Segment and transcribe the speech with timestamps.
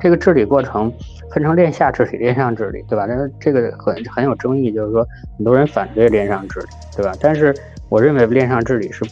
[0.00, 0.92] 这个治理过程
[1.32, 3.06] 分成链下治理、链上治理，对吧？
[3.06, 5.06] 但是这个很很有争议，就是说
[5.36, 6.66] 很多人反对链上治理，
[6.96, 7.14] 对吧？
[7.20, 7.54] 但是
[7.88, 9.04] 我认为链上治理是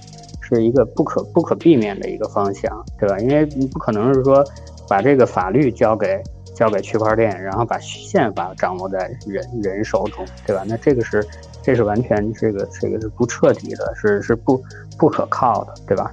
[0.42, 3.18] 是一个不可不可避免的一个方向，对吧？
[3.20, 4.44] 因为你不可能是说
[4.88, 6.22] 把这个法律交给
[6.54, 10.62] 交给区块链，然后把宪法掌握在人人手中，对吧？
[10.66, 11.26] 那这个是
[11.62, 14.62] 这是完全这个这个是不彻底的，是是不
[14.98, 16.10] 不可靠的，对吧？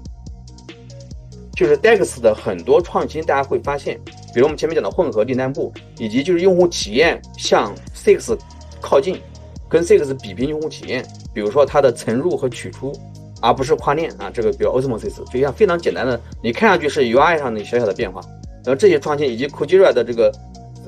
[1.56, 4.00] 就是 DEX 的很多创新，大家会发现，
[4.34, 8.36] 比如我们前面讲的混合订单部，以及就是用户体验向 Six
[8.82, 9.22] 靠近，
[9.70, 12.92] 跟 Six 比拼用户体验，比如说它的存入和取出，
[13.40, 18.20] 而不是跨链啊，这个比如 Osmosis 非常非常简单的，你看上去是 UI 上的小小的变化，
[18.66, 20.32] 然后这些创新以及 Kujira 的这个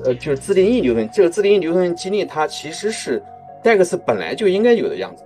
[0.04, 3.22] 呃就是自定义流程，这个自定义流程激励它其实是
[3.62, 5.22] DEX 本来就应该有的样子，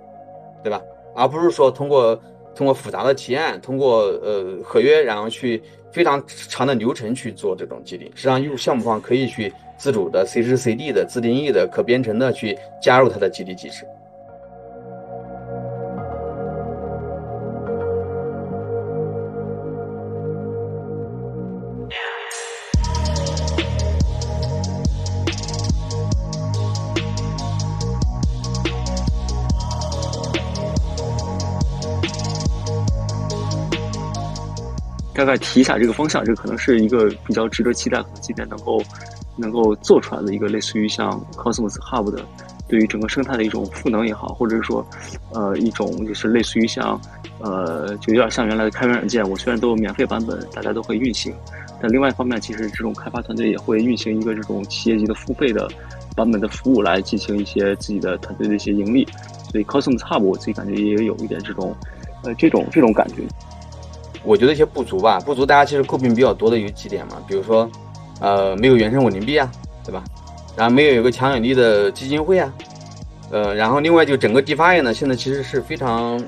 [0.63, 0.79] 对吧？
[1.15, 2.21] 而不是说通过。
[2.55, 8.05] 通过复杂的提案，通过呃合约，然后去非常长的流程去做这种激励。
[8.15, 13.85] 实际上，用项目方可以去自主的随时随地的自定义的可编程的去加入它的激励机制。
[35.21, 38.81] 大概提一下这个方向，这可能是一个比较值得期待，可能今年能够
[39.37, 42.25] 能够做出来的一个类似于像 Cosmos Hub 的，
[42.67, 44.83] 对于整个生态的一种赋能也好，或者是说，
[45.31, 46.99] 呃，一种就是类似于像，
[47.39, 51.31] 呃，就有点像原来的开源软件，我虽然都有免费版本，大家都会运行，
[51.79, 55.69] 但另外一方面，其实这种开发团队也会运行一个这种企业级的付费的
[56.15, 59.07] 版本的服务来进行一些自己的团队的一些盈利，
[59.51, 61.75] 所以 Cosmos Hub 我自己感觉也有一点这种，
[62.23, 63.21] 呃，这种这种感觉。
[64.23, 67.69] 我觉得一些不足吧，不足大家其实诟病比较多的有几点嘛，比如说，
[68.19, 69.51] 呃，没有原生稳定币啊，
[69.83, 70.03] 对吧？
[70.55, 72.53] 然后没有有个强有力的基金会啊，
[73.31, 76.21] 呃，然后另外就整个 DeFi 呢，现在其实是非常，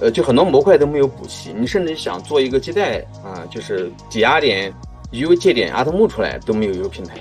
[0.00, 4.72] 呃，就很多模块都没有补齐，你甚至想做一个借贷啊，就是抵押点、
[5.10, 7.16] U 借点、阿特木出来都没有一个平台。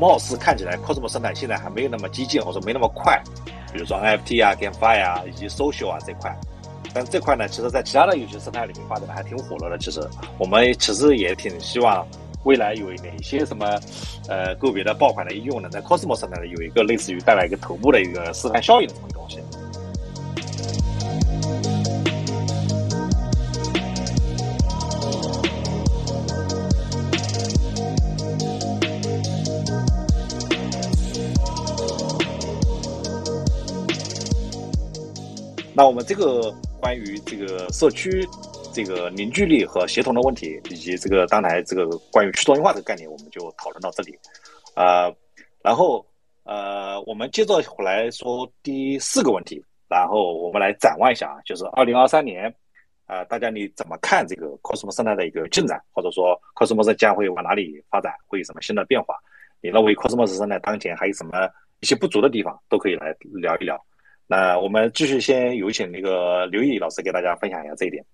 [0.00, 3.20] 貌似看起来 Cosmos 生态现在还没有那么激进，或者没那么快，
[3.72, 6.34] 比如说 NFT 啊、GameFi 啊以及 Social 啊这块。
[6.94, 9.78] 但这块呢，其实，在其他的游戏生态里面发展的还挺火热的。
[9.78, 10.00] 其实，
[10.38, 12.06] 我们其实也挺希望
[12.44, 13.78] 未来有哪些什么，
[14.28, 19.38] 呃，个别的爆款的应用呢，在 Cosmos 上呢有一个类似于带来一个头部的一个示范效应的这么东西。
[35.74, 36.52] 那我们这个。
[36.80, 38.26] 关于这个社区
[38.72, 44.16] 这个凝聚力和协同的问题，以及这个刚才这个关于去中心化这个概念，我们就讨论到这里。
[44.74, 45.12] 呃，
[45.62, 46.04] 然后
[46.44, 52.52] 呃，我们接着来说第四个问题，然后我们来展望一下啊，就是二零二三年，
[53.06, 59.16] 啊，大家你怎么看这个 Cosmos 生态的一个进展，或者说 Cosmos 将会往哪里发展，会有什么新的变化？
[59.60, 61.32] 你认为 Cosmos 生态当前还有什么
[61.80, 63.76] 一些不足的地方，都可以来聊一聊。
[64.30, 68.04] 那我们继续先有请那个刘毅老师给大家分享一下这一点。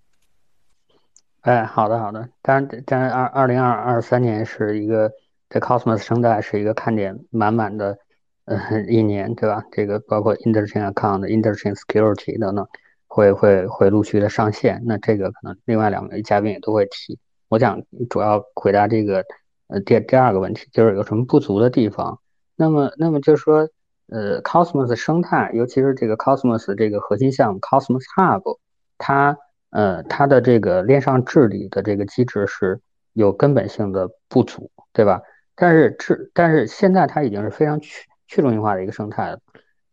[1.41, 5.11] 哎，好的好的，当然当然二二零二二三年是一个
[5.49, 7.97] 这 Cosmos 生态是一个看点满满的
[8.45, 9.61] 呃一年，对吧？
[9.73, 12.65] 这个包括 Interchain Account、Interchain Security 等等
[13.07, 14.81] 会会会陆续的上线。
[14.85, 17.19] 那这个可能另外两位嘉宾也都会提。
[17.49, 19.25] 我想主要回答这个
[19.67, 22.21] 呃第第二个问题，就是有什么不足的地方。
[22.55, 23.67] 那么那么就是说。
[24.07, 28.59] 呃，Cosmos 生态，尤其是这个 Cosmos 这个核心项目 Cosmos Hub，
[28.99, 29.35] 它
[29.71, 32.79] 呃它的这个链上治理的这个机制是
[33.13, 35.21] 有根本性的不足，对吧？
[35.55, 39.39] 但是治，但是现在它已经是非常去去中心化的一个生态了，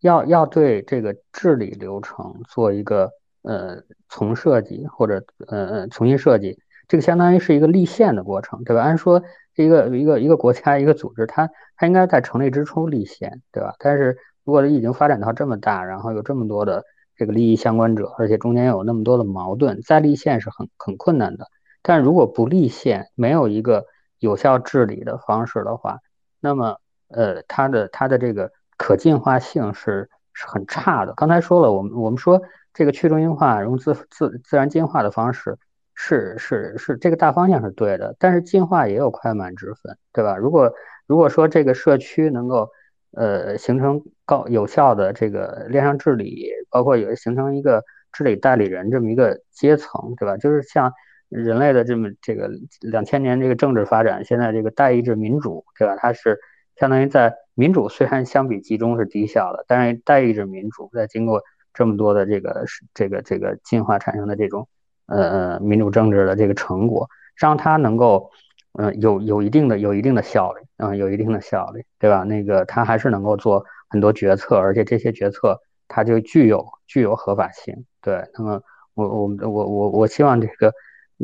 [0.00, 3.10] 要要对这个治理流程做一个
[3.42, 8.82] 呃重设计或者呃呃重新设计，这个相当于是一个立宪的过程，对吧？
[8.82, 9.22] 按说。
[9.54, 13.74] 一个一个一个国家一个组织，它它应该在成立之初立宪，对吧？
[13.78, 16.84] 但是如果已经发展到这么大，然后有这么多的
[17.16, 21.46] 这个利益相关者，而且中间有那么多的矛盾，再立宪是很很困难的。
[21.82, 23.84] 但如果不立宪，没有一个
[24.18, 25.98] 有效治理的方式的话，
[26.40, 26.78] 那么
[27.08, 31.12] 呃，它的它的这个可进化性是是很差的。
[31.14, 32.40] 刚才说了，我们我们说
[32.72, 35.58] 这个去中心化用自自自然进化的方式。
[36.04, 40.36] 是是是，这个大方向是对的，但是进化也有快慢之分，对吧？
[40.36, 40.74] 如果
[41.06, 42.68] 如果说这个社区能够
[43.12, 50.36] 呃形成高有效的这个链上治理，包括有形成一个治理代理人这么一个阶层，对吧？
[50.36, 50.92] 就是像
[51.28, 52.50] 人类的这么这个
[52.80, 55.94] 两千年这个政治发展，现在这个代议制民主，对吧？
[55.96, 56.36] 它是
[56.74, 61.40] 相当于在民主虽然相比集中是低效的，但是代议制民主在经过
[61.72, 64.66] 这么多的这个这个这个进化产生的这种
[65.06, 68.30] 呃民主政治的这个成果，让它能够
[68.78, 72.24] 嗯有有一定的有一定的效率，嗯有一定的效率，对吧？
[72.24, 78.24] 那个它还是能够做很多决策，而且这些决策它就具有具有合法性，对。
[78.34, 78.62] 那么
[78.94, 80.72] 我我我我我希望这个。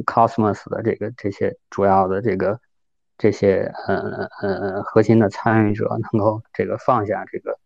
[0.07, 2.61] Cosmos 的这个这些主要的这个
[3.17, 7.59] 这些嗯嗯核心的参与者能够这个放下这个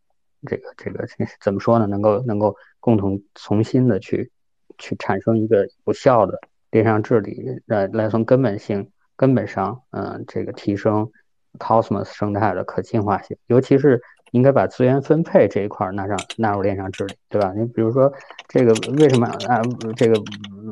[0.47, 1.07] 这个这个
[1.43, 1.87] 怎么说呢？
[1.87, 4.33] 能够能够共同重新的去
[4.79, 6.39] 去产生一个有效的
[6.71, 11.11] 链上治理，来来从根本性根本上嗯这个提升
[11.59, 14.01] Cosmos 生态的可进化性，尤其是。
[14.33, 17.53] 应该把资源分配这一块儿纳上纳入链上治理，对吧？
[17.55, 18.11] 你比如说，
[18.49, 19.61] 这个为什么啊？
[19.95, 20.15] 这个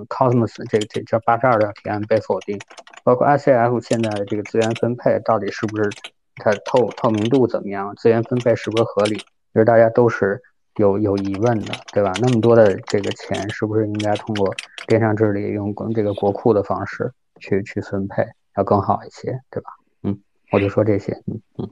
[0.08, 2.58] Cosmos 这这这八十二条提案被否定，
[3.04, 5.90] 包括 ICF 现在的这个资源分配到底是不是
[6.36, 7.94] 它透透明度怎么样？
[7.96, 9.16] 资源分配是不是合理？
[9.16, 10.40] 其实大家都是
[10.76, 12.12] 有有疑问的，对吧？
[12.20, 14.54] 那么多的这个钱是不是应该通过
[14.86, 18.22] 电商治理，用这个国库的方式去去分配，
[18.56, 19.70] 要更好一些，对吧？
[20.02, 20.18] 嗯，
[20.52, 21.70] 我就说这些，嗯嗯。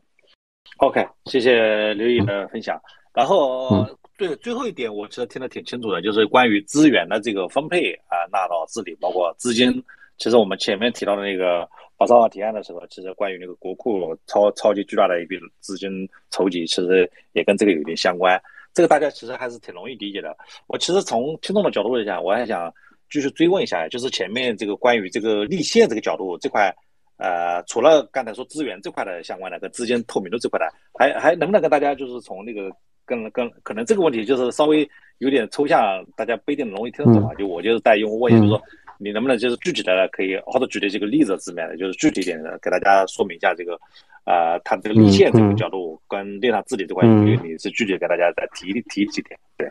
[0.79, 2.81] OK，谢谢刘毅的分享。
[3.15, 3.85] 然后
[4.17, 9.83] 对最后一点，我其实听得挺清楚的，就是关于资源的这个分配啊，纳到治理，包括资金。
[10.19, 18.41] 其实我们前面提到的那个八十二提案的时候，其实关于那个国库超超级巨大的一笔资金筹集，其实也跟这个有点相关。
[18.79, 20.37] 这个大家其实还是挺容易理解的。
[20.69, 22.73] 我其实从听众的角度来讲，我还想
[23.11, 26.73] 继续追问一下，就是前面这个关于这个立宪这个角度这块。
[27.17, 32.71] 呃，除了刚才说资源这块的相关的跟资金透明度这块的，还还能不能跟大家就是从那个
[33.05, 34.89] 跟跟可能这个问题就是稍微
[35.19, 37.35] 有点抽象，大家不一定容易听得懂啊。
[37.35, 38.63] 就我就是带用户问就是说
[38.99, 43.79] 你能不能就是具体的可以或者举的这个例子字面的，就是具体一点的给大家说明一下这个，
[44.25, 49.39] 呃，它这个立线这个角度跟链上治理这块，你你是具体给大家再提提几点？
[49.56, 49.71] 对，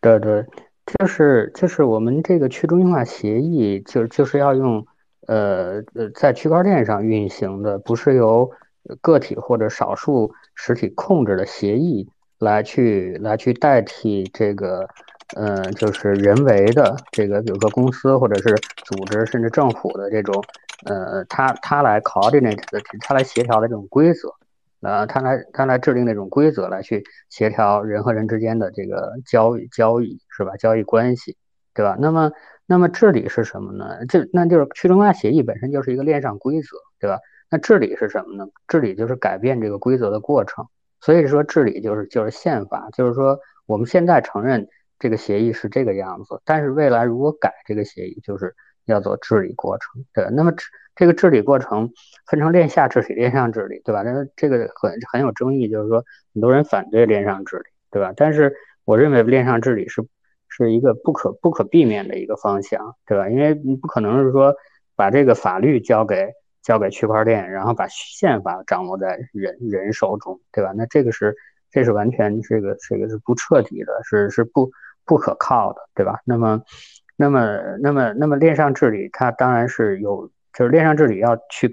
[0.00, 0.44] 对对，
[0.98, 4.86] 就是就是我们这个去中心化协议，就就是要用。
[5.28, 8.50] 呃呃，在区块链上运行的不是由
[9.00, 12.08] 个体或者少数实体控制的协议
[12.40, 14.88] 来去来去代替这个，
[15.36, 20.42] 嗯，就是人为的这个，比如说公司或者是组织甚至政府的这种，
[20.86, 24.28] 呃，他他来 coordinate 的，他来协调的这种规则，
[24.80, 30.56] 呃，他来他来制定那种规则来去协调人和人之间的这个交易交易是吧？
[30.56, 31.36] 交易关系，
[31.74, 31.96] 对吧？
[31.98, 32.30] 那么。
[32.64, 34.06] 那么治理是什么呢？
[34.08, 36.68] 这那就是去中心化协议本身就是一个链上规则，
[36.98, 37.18] 对吧？
[37.50, 38.46] 那治理是什么呢？
[38.66, 40.64] 治理就是改变这个规则的过程。
[41.00, 44.68] 所以说治理就是就是宪法，就是说我们现在承认
[45.02, 48.54] 这个协议是这个样子，但是未来如果改这个协议，就是
[48.84, 50.52] 要做治理过程，对那么
[50.94, 51.90] 这个治理过程
[52.26, 54.02] 分成链下治理、链上治理，对吧？
[54.02, 58.12] 那这个很很有争议，就是说很多人反对链上治理，对吧？
[58.16, 58.54] 但是
[58.84, 60.06] 我认为链上治理是。
[60.54, 63.26] 是一个不可不可避免的一个方向，对吧？
[63.30, 64.54] 因为你不可能是说
[64.94, 66.28] 把这个法律交给
[66.62, 70.74] 交给区块链，然后把宪法掌握在人人手中，对吧？
[70.76, 71.34] 那这个是
[71.70, 74.70] 这是完全这个这个是不彻底的，是是不
[75.04, 76.20] 不可靠的，对吧？
[76.24, 76.62] 那么
[77.16, 81.70] 那么那么那么链上治理，它当然是有，就是链上治理要去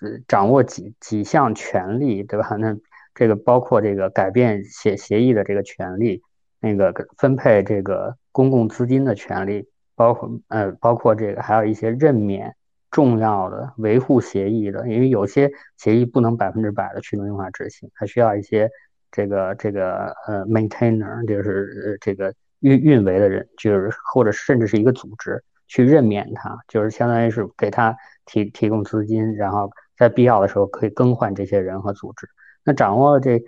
[0.00, 2.56] 呃掌握几几项权利，对吧？
[2.56, 2.76] 那
[3.14, 6.22] 这个包括这个改变协协议的这个权利。
[6.60, 12.56] 那个分配这个公共资金的权利，包括呃，包括这个还有一些任免
[12.90, 18.70] 重要的维护协议的，因为有些协议不能百分之百的去中心化执行，还需要一些
[19.12, 22.32] 这个这个呃 maintainer，就是这个
[22.64, 32.28] 运运维的人，就是或者甚至是一个组织去任免他，就是相当于是给他提提供资金，然后在必要的时候可以更换这些人和组织。
[32.64, 33.40] 那掌握了这。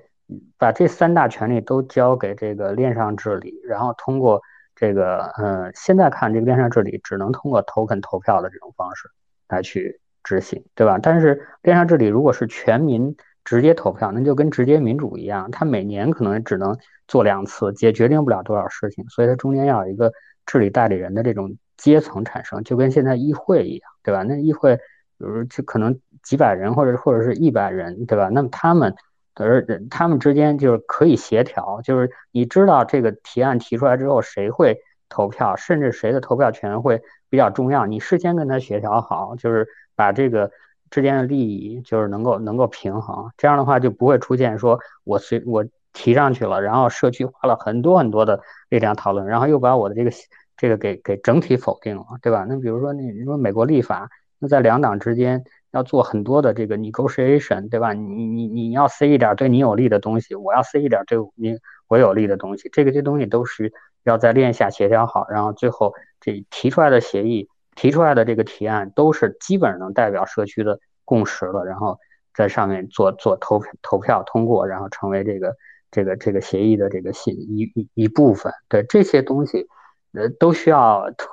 [0.58, 4.42] 把这三大权利都交给这个链上治理，然后通过
[4.74, 9.08] 这个，呃，现在看这个链上治理只能通过 token 投票的这种方式
[9.48, 10.98] 来去执行，对吧？
[11.00, 16.76] 但是链上治理如果是全民直接投票，那就跟直接民主一样，它每年可能只能
[17.08, 20.12] 做两次，也决定不了多少事情，所以它中间要有一个
[20.44, 24.22] 治理代理人的这种阶层产生，就跟现在议会一样，对吧？
[24.22, 24.82] 那议会，比
[25.18, 28.28] 如就可能几百人或者或者是一百人，对吧？
[28.28, 28.94] 那么他们。
[29.38, 34.78] 而他们之间就是可以协调，就是你知道这个提案提出来之后谁会
[35.10, 40.50] 投票，甚至谁的投票权会比较重要，你事先跟他协调好，就是把这个
[40.88, 48.38] 之间的利益就是能够能够平衡，这样的话就不会出现说我随我提上去了，然后社区花了很多很多的
[48.68, 50.10] 力量讨论，然后又把我的这个
[50.54, 52.44] 这个给给整体否定了，对吧？
[52.46, 57.94] 那比如说你你说美国立法，那在两党之间要做很多的这个 negotiation，对吧？
[57.94, 63.72] 你你你要塞一点对你有利的东西，我要塞一点对你我有利的东西，这个这东西都是
[64.04, 71.98] 要在链下协调好，然后最后这提出来的协议提出来的这个提案都是基本上能代表社区的共识了，然后
[72.34, 75.54] 在上面做做投投票通过，然后成为这个
[75.90, 78.52] 这个这个协议的这个信一一一部分。
[78.68, 79.66] 对这些东西。
[80.12, 81.26] 呃，都需要都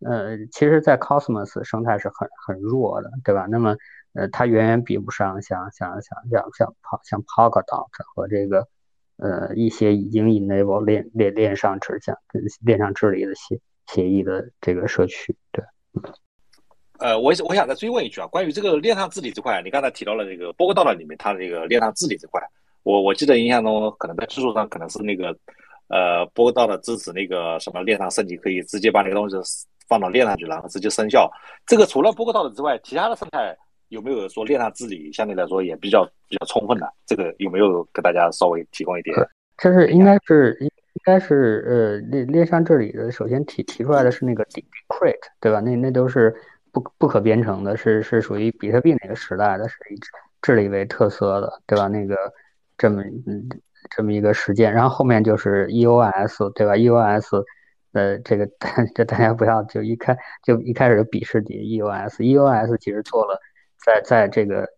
[0.00, 3.46] 呃，其实，在 Cosmos 生态是很很弱的，对吧？
[3.48, 3.76] 那么，
[4.12, 8.66] 呃，它远远比不上像像像像像像 Polkadot 和这个
[9.18, 12.16] 呃一些已经 enable 链链链上治像
[12.60, 15.64] 链上治理的协协议的这个社区，对。
[16.98, 22.42] 呃，我我想再追问一句啊，关于这个链上治理这块，你刚才提到了这个波克道的里面，它的这个链上治理这块，
[22.88, 25.36] 我我记得印象中，可能在技术上可能是那个。
[25.90, 29.34] 呃，波道的支持那个什么链上升级，可以直接把那个东西
[29.88, 31.30] 放到链上去，然后直接生效。
[31.66, 33.56] 这个除了波道的之外，其他的生态
[33.88, 36.86] 有没有说链上治理相对来说也比较比较充分的？
[37.06, 39.16] 这个有没有给大家稍微提供一点？
[39.56, 40.68] 这是应该是应
[41.04, 45.58] 该是呃链链上治理的，首先提提出来的是那个 Decrypt，对吧？
[45.60, 46.36] 那那都是
[46.70, 49.96] 不不可编程的，是是属于比特币那个时代的，是以
[50.42, 51.88] 治理为特色的，对吧？
[51.88, 52.14] 那个
[52.78, 53.48] 这么嗯。
[53.96, 57.42] 这么一个实践，然后后面就是 EOS，对吧？EOS，
[57.92, 58.46] 呃，这个
[58.94, 63.40] 这大家不要就一开就一开始就鄙视你 EOS，EOS 其实做了
[63.82, 64.68] 在在这个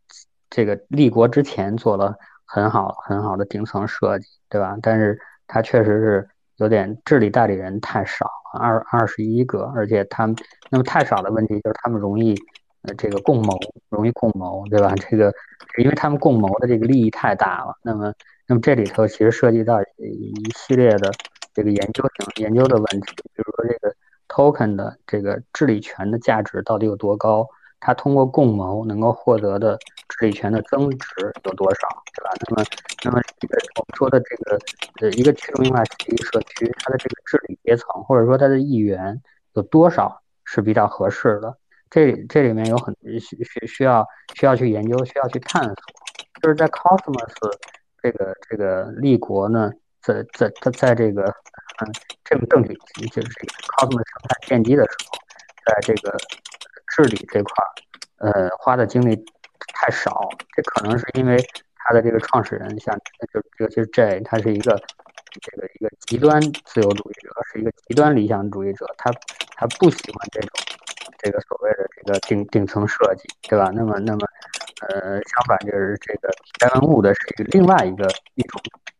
[0.49, 2.15] 这个立国之前做了
[2.45, 4.77] 很好很好的顶层设计，对吧？
[4.83, 8.27] 但是它确实是有点治理代理人太少，
[8.61, 10.37] 二二十一个，而且他们
[10.71, 12.37] 那么太少的问题就是他们容易
[12.83, 13.59] 呃这个共谋，
[13.89, 14.95] 容易共谋，对吧？
[15.11, 15.33] 这个
[15.79, 18.13] 因为他们共谋的这个利益太大了，那么。
[18.47, 21.09] 那么这里头其实涉及到一系列的
[21.55, 23.95] 这个研究性研究的问题，比如说这个
[24.27, 27.47] token 的这个治理权的价值到底有多高？
[27.79, 32.31] 它通过共谋能够获得的治理权的增值有多少，对吧？
[32.49, 32.65] 那么，
[33.05, 34.59] 那么这个我们说的这个
[35.01, 39.23] 呃一个去中心化协议社区，它的这个治理阶层或者说它的议员
[39.53, 41.57] 有多少是比较合适的？
[41.91, 45.75] 这这里面有很需需需要需要去研究，需要去探索，
[46.41, 47.35] 就是在 Cosmos。
[48.03, 49.71] 这个这个立国呢，
[50.01, 51.93] 在在在在这个嗯，
[52.25, 52.73] 这个政体
[53.13, 55.19] 就是这个 Cosmos 生态奠基的时候，
[55.67, 56.17] 在这个
[56.97, 59.23] 治理这块儿，呃，花的精力
[59.75, 60.31] 太少。
[60.57, 61.37] 这可能是因为
[61.75, 62.99] 他的这个创始人，像
[63.35, 64.81] 就尤其是 Jay，他是一个
[65.43, 69.13] 这个一个极端自由主义者，是一个极端理想主义者，他
[69.57, 70.49] 他不喜欢这种
[71.23, 73.71] 这个所谓的这个顶顶层设计，对吧？
[73.75, 74.27] 那么那么。
[74.89, 77.21] 呃，相反就是这个戴文物的是
[77.53, 78.59] 另外一个一种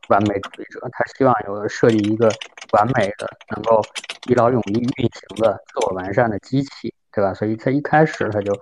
[0.09, 2.31] 完美主义者，他希望有设计一个
[2.73, 3.83] 完美的、能够
[4.29, 7.33] 一劳永逸运行的、自我完善的机器，对吧？
[7.33, 8.53] 所以他一开始他就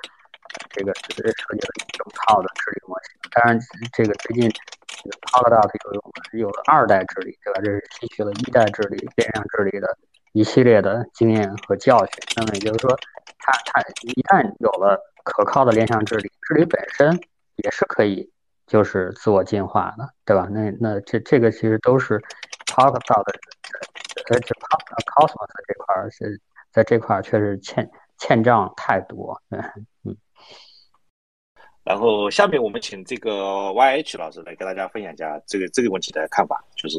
[0.71, 3.19] 这个设计了一整套的治理模型。
[3.33, 3.59] 当然，
[3.93, 4.49] 这个最近
[4.87, 5.69] 这个 Polkadot
[6.33, 7.61] 有有了二代治理，对吧？
[7.65, 9.99] 这是吸取了一代治理变相治理的
[10.35, 12.13] 一系列的经验和教训。
[12.37, 12.97] 那么也就是说，
[13.39, 14.99] 他他一旦有了。
[15.25, 17.15] 可靠的链上治理，治理本身
[17.57, 18.33] 也是可以，
[18.67, 20.49] 就是自我进化的，对吧？
[20.51, 22.19] 那那这这个其实都是
[22.65, 23.35] talk 到的，
[24.33, 24.55] 而且
[25.05, 26.41] cosmos 这块儿是
[26.71, 29.63] 在这块儿确实欠欠账太多，嗯
[30.05, 30.17] 嗯。
[31.85, 36.99] 然后下面我们请这个 YH 老师来跟大家分享一下这个这个问题的看法，就是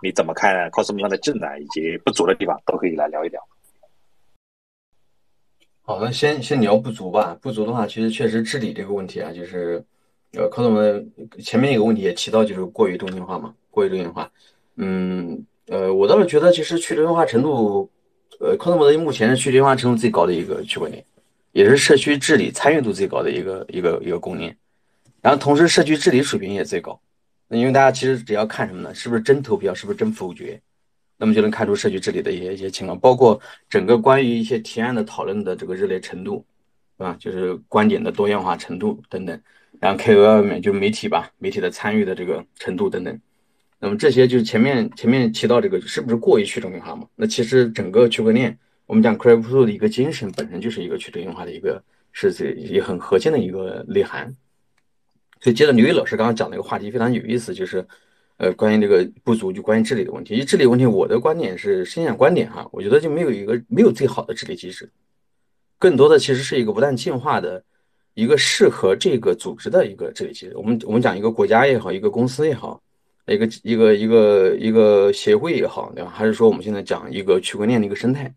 [0.00, 3.42] 你怎么看 cosmos 的进展以及不足的地方，都可以来聊一聊。
[5.88, 7.38] 好，那先先聊不足吧。
[7.40, 9.80] 不足的话，其实确实治理这个问题啊，就是，
[10.32, 14.28] 呃，科总们前面一个问题也提到，就是过于中心化嘛，过于中心化。
[14.78, 17.88] 嗯，呃，我倒是觉得，其实去中心化程度，
[18.40, 21.04] 呃，科总的目前是去中心化程度最高的一个区块链，
[21.52, 24.56] 也是社区治理参与度最高的一个一个一个公链。
[25.22, 27.00] 然后同时，社区治理水平也最高。
[27.46, 28.92] 那因为大家其实只要看什么呢？
[28.92, 29.72] 是不是真投票？
[29.72, 30.60] 是不是真否决？
[31.18, 36.44] 那么就能看出社区治理的一些一些情况，包括整个关于一些提案的讨论的这个热烈程度，
[36.98, 37.16] 是吧？
[37.18, 39.40] 就是观点的多样化程度等等，
[39.80, 43.18] 然后 KOL 里面就媒体吧，媒体的参与的这个程度等等。
[43.78, 47.06] 那么这些就是前面前面提到这个是不是过于去中心化嘛？
[47.14, 51.82] 那其实整个区块链，我们讲 Crypto 的一个精神本身就是一个去中心化的一个
[52.12, 54.36] 是这也很核心的一个内涵。
[55.40, 57.86] 所以接着刘毅老师刚刚讲的一个话题非常有意思，就是。
[58.38, 60.34] 呃，关于这个不足，就关于治理的问题。
[60.34, 64.90] 因为治理问题，我的观点是深想观点哈，我觉得就没有一个没有最好的治理机制，
[65.78, 67.64] 更多的其实是一个不断进化的
[68.12, 70.52] 一个适合这个组织的一个治理机制。
[70.56, 72.78] 我们我们讲一个国家也好，一个公司也好，
[73.26, 76.10] 一个一个一个一个协会也好，对吧？
[76.14, 78.34] 还是说我们现在讲一个区块链的一个生态，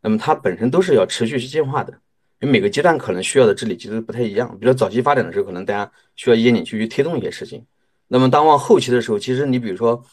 [0.00, 1.92] 那么它本身都是要持续去进化的，
[2.40, 4.48] 因为每个阶段可能需要的治理机制不太一样。
[4.58, 7.62] 比如说早期发展的时候，可能大家需要烟景去去推动一些事情。
[8.08, 10.04] 那么当往后期的时候，其实你比如说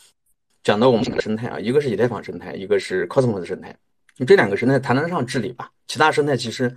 [0.64, 3.76] 讲到我们的生态啊，一个是以太坊生态，一个是 Cosmos 生态，
[4.26, 5.72] 这两个生态谈得上治理吧？
[5.88, 6.74] 其他生态其实，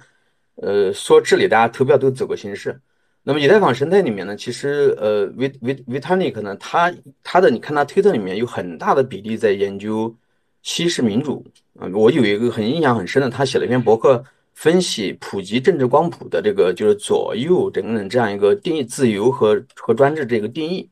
[0.56, 2.80] 呃，说治理，大家投票都走个形式。
[3.22, 6.92] 那么以太坊生态里面呢，其实呃，V V Vitalik 呢，他
[7.22, 10.14] 他的你看他推特里面有很大的比例在研究
[10.62, 11.42] 西式民主
[11.78, 11.88] 啊。
[11.94, 20.86] 我有一个很印象很深的，他写了一篇博客分析普及政治光谱的这个就是左右等等这样一个定义自由和和专制这个定义，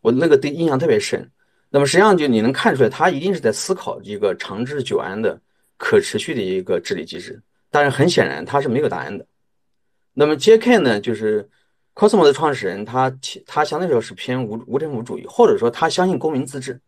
[0.00, 1.30] 我那个对印象特别深。
[1.68, 5.40] 那么实际上就你能看出来，他一定是在思考一个长治久安的
[5.76, 7.40] 可持续的一个治理机制，
[7.70, 9.26] 但是很显然他是没有答案的。
[10.12, 10.78] 那么 J.K.
[10.78, 11.48] 呢，就是。
[11.92, 13.12] cosmo 的创始人，他
[13.44, 16.80] 他相对来说是偏无无政府主义，或者说他相信公民自治，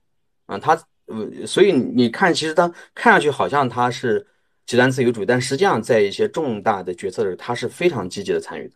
[0.46, 4.24] 啊，他呃，所以你看，其实他看上去好像他是
[4.64, 8.74] 极端自由主义，但实际上在一些重大的决策的时候，他是非常积极的参与的，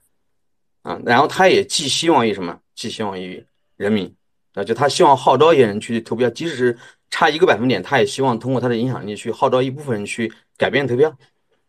[0.82, 2.58] 啊，然后他也寄希望于什么？
[2.74, 3.42] 寄希望于
[3.76, 4.12] 人民，
[4.56, 6.78] 啊，就他希望号召一些人去投票，即使是
[7.10, 11.14] 差一个百分点，他也希望通过他的影响力去号召一部分人去改变投票，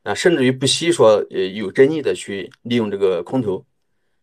[0.03, 3.61] 啊，甚至于不惜说呃有争议的去利用这个空投。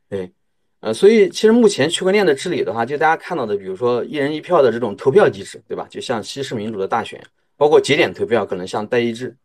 [0.08, 0.32] 对，
[0.80, 5.86] 呃，所以其实目前区块链的治理的话，就大家看到的，比如说一人一票的这种投票机制，对吧？
[5.90, 7.22] 就像西式民主的大选，
[7.58, 9.36] 包括节点投票，可能像代议制，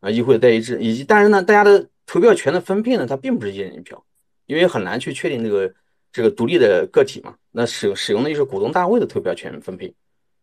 [0.00, 4.04] 啊，议会的代议制，以及但是呢，大家的投票权的分配呢，它并不是一人一票，
[4.46, 5.72] 因为很难去确定这个
[6.12, 7.34] 这个独立的个体嘛。
[7.50, 9.92] 那使使用的就是股东大会的投票权分配，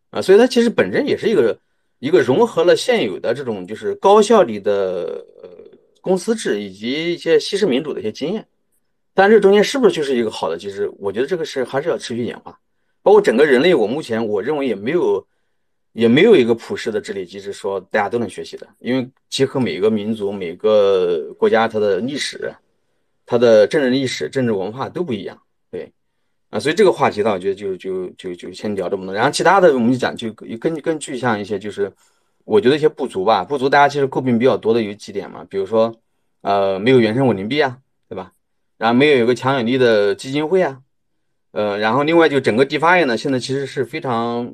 [0.10, 1.60] 啊，所以它其实本身也是一个
[2.00, 5.50] 一个融合了现有的这种就是高效率的呃
[6.02, 8.46] 公司制以及一些西式民主的一些经验。
[9.14, 10.92] 但这中间是不是就是一个好的机制？
[10.98, 12.60] 我觉得这个是还是要持续演化。
[13.04, 15.24] 包括整个人类，我目前我认为也没有，
[15.92, 18.68] 也没有一个普世的治理机制说大家都能学习的。
[18.80, 22.52] 因为结合每个民族、每个国家它的历史、
[23.24, 25.40] 它的政治历史、政治文化都不一样。
[26.54, 29.16] 啊，所以这个话题呢，我觉得就就就就先聊这么多。
[29.16, 31.92] 然后其他的我们就讲，就更更具象一些，就是
[32.46, 33.44] 我觉得一些不足吧。
[33.44, 35.92] 不足大家其实诟病比较多的有几点嘛，比如说，
[36.42, 38.32] 呃，没有原生稳定币啊，对吧？
[38.78, 40.80] 然后没有一个强有力的基金会啊，
[41.54, 44.54] 呃，然后另外就整个 DeFi 呢，现在其实是非常，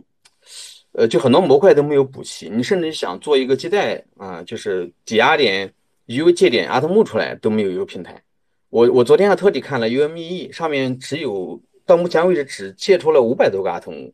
[0.94, 2.48] 呃，就很多模块都没有补齐。
[2.48, 5.74] 你甚至想做一个借贷啊，就是抵押点
[6.06, 8.24] U 借点 Atom 出来都没有一个平台。
[8.70, 11.60] 我我昨天还特地看了 UME 上面只有
[11.90, 14.12] 到目前为止只借出了五百多个 Atom，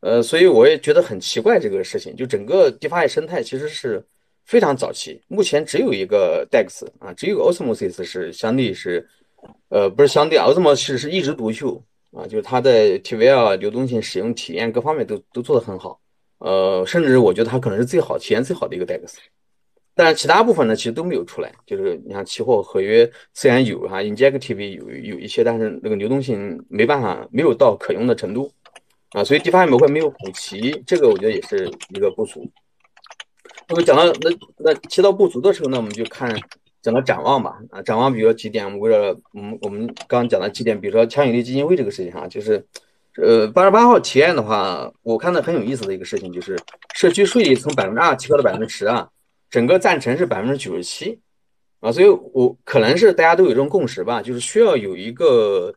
[0.00, 2.14] 呃，所以我也觉得很奇怪这个事情。
[2.14, 4.04] 就整个 DeFi 生态其实是
[4.44, 9.08] 非常早期，目前只有一个 DEX 啊，只有 Osmosis 是相对是。
[9.68, 16.00] 呃，不是相对，奥斯莫是是一枝独秀啊，就是它的 TVL 流动性、使用体验各方面都都做得很好。
[16.38, 19.14] 呃，甚至我觉得它可能是最好体验最好的一个 DEX。
[19.96, 21.50] 但是其他部分呢，其实都没有出来。
[21.66, 28.52] 就是你看期货合约虽然有哈，Injective 有有一些，但是那个流动性没办法，没有到可用的程度
[29.10, 29.24] 啊。
[29.24, 32.48] 所以 DeFi 模块没有补齐，这个我觉得也是一个不足。
[33.68, 36.38] 那么讲到那那提到不足的时候呢，我们就看。
[36.82, 42.64] 讲到展望吧，啊，展望比如说几点，我们为了我们我们刚刚讲的几点，比如说强有力基金会这个事情哈，就是，
[43.20, 46.56] 呃，八十八号提案的话，我看到很有意思的一个事情，就是
[46.94, 49.08] 社区税率从百分之二提高到百分之十啊，
[49.50, 51.18] 整个赞成是百分之九十七，
[51.80, 55.74] 啊，所以我可能是大家都有这种共识吧，就是需要有一个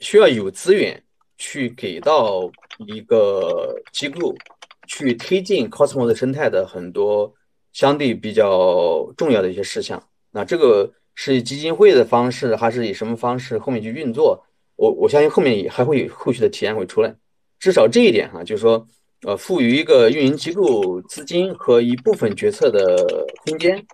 [0.00, 1.02] 需要有资源
[1.38, 2.50] 去给到
[2.86, 4.34] 一个机构
[4.86, 7.32] 去推进 Cosmos 生态的很多
[7.72, 10.02] 相对比较重要的一些事项。
[10.30, 14.42] 那这个是以基金会的方式，还是以什么方式后面去运作？
[14.76, 17.14] 我我相信后面也还会有后续的体验会出来。
[17.58, 18.86] 至少这一点哈，就是说，
[19.26, 23.84] 呃，赋予一个运营机构资金和一部分决策的空间，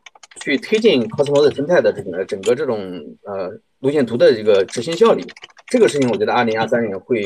[0.40, 2.80] 去推进 Cosmos 生态的这个整个这种
[3.24, 5.22] 呃路线图的这个执行效率，
[5.66, 7.22] 这个事情我觉得二零二三年会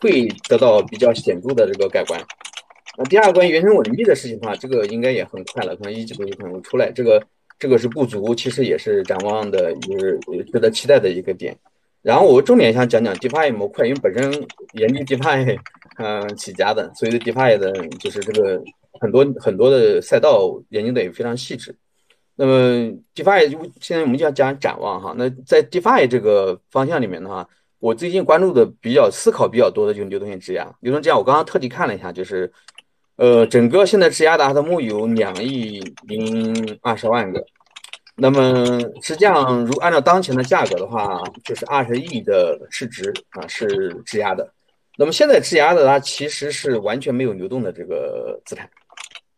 [0.00, 2.20] 会得到比较显著的这个改观。
[2.98, 6.90] 那第二关于原生稳定币的事情的话，这个应该也很快了，可能一季度就可能会出来。
[6.92, 7.22] 这个。
[7.62, 10.18] 这个是不足，其实也是展望的，就是
[10.50, 11.54] 值得期待的一个点。
[12.00, 14.32] 然后我重点想讲讲 DeFi 模块，因为本身
[14.72, 15.58] 研究 DeFi，
[16.02, 18.60] 嗯起家的，所以 DeFi 的就是这个
[19.00, 21.76] 很多很多的赛道研究的也非常细致。
[22.34, 22.52] 那么
[23.14, 25.14] DeFi 现在我们就要讲展望哈。
[25.16, 27.46] 那在 DeFi 这个方向里面的话，
[27.78, 30.64] 我最近关注的比较思考比较多的就是流动性质押。
[30.80, 32.50] 流动性质押我刚刚特地看了一下，就是。
[33.16, 37.44] 呃，整个现在质押的它的木有两亿零二十万个，
[38.16, 44.50] 那么实际上如按照当前的价格的话，就是二十亿的市值啊是质押的。
[45.00, 48.68] 那么现在质押的它其实是完全没有流动的这个资产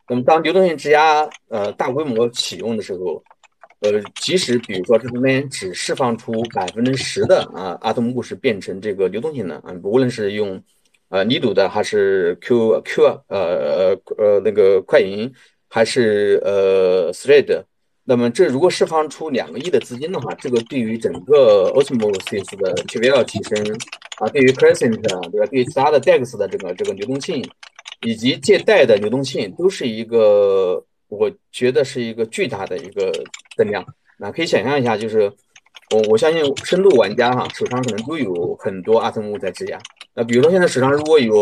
[0.09, 3.23] 那么当流动性质押呃大规模启用的时候，
[3.79, 10.61] 呃，即使比如说这中间只释放出百分之十的啊阿童木是变成这个流动性的啊，无论是用
[11.07, 15.31] 呃泥土的还是 Q Q 呃呃呃那个快银
[15.69, 17.63] 还是呃 Thread。
[18.03, 23.63] 那么这如果释放出两个亿的资金的话，这个对于整个 Osmosis 的 TVL 提升
[24.23, 25.45] 啊，对于 Crescent 啊对吧？
[25.47, 27.43] 对于其他的 DEX 的这个这个流动性
[28.01, 33.11] 以及借贷的流动性，都是一个我觉得是一个巨大的一个
[33.57, 33.85] 增量。
[34.17, 35.31] 那可以想象一下，就是
[35.91, 39.77] 我我相信深度玩家哈手上可能都有很多阿童木在质押。
[40.13, 41.41] 那比如说现在手上如果有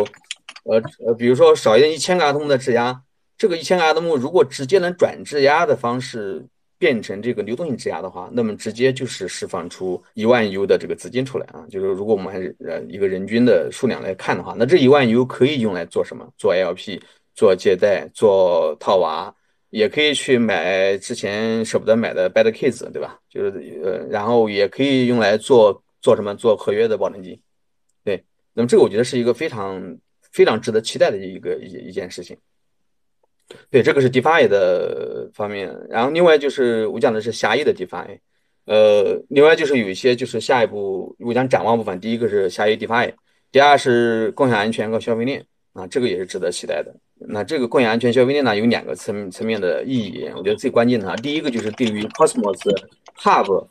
[0.63, 3.01] 呃呃，比如说少一点一千个阿童木的质押。
[3.37, 6.45] 这个一千个阿童木如果直接能转质押的方式
[6.81, 11.63] 变成这个流动性质押的话，那么直接就是释放出一万 U 的这个资金出来啊。
[11.69, 16.27] 就是如果我们还是呃一个人均的数量来看的话，那这一万 U 可以用来做什么？
[16.39, 16.99] 做 LP，
[17.35, 19.31] 做借贷，做套娃，
[19.69, 23.19] 也可以去买之前舍不得买的 Bad Kids，对吧？
[23.29, 26.33] 就是呃，然后也可以用来做做什么？
[26.33, 27.39] 做合约的保证金。
[28.03, 28.23] 对，
[28.55, 29.97] 那么这个我觉得是一个非常
[30.31, 32.35] 非常值得期待的一个一一件事情。
[33.69, 38.17] 对，这个是 DeFi 的方面，然后另外就是我讲的是狭义的 DeFi，
[38.65, 43.13] 呃，另外就是有一些就是下一步我讲展望部分，第一个是狭义 DeFi，
[43.51, 45.45] 第二是共享安全和消费链。
[45.73, 46.93] 啊，这个也是值得期待的。
[47.15, 52.59] 那这个共享安全消费链呢，有两个层层面的意义，我觉得最关键的啊，第一个就是对于 Cosmos
[53.15, 53.65] Hub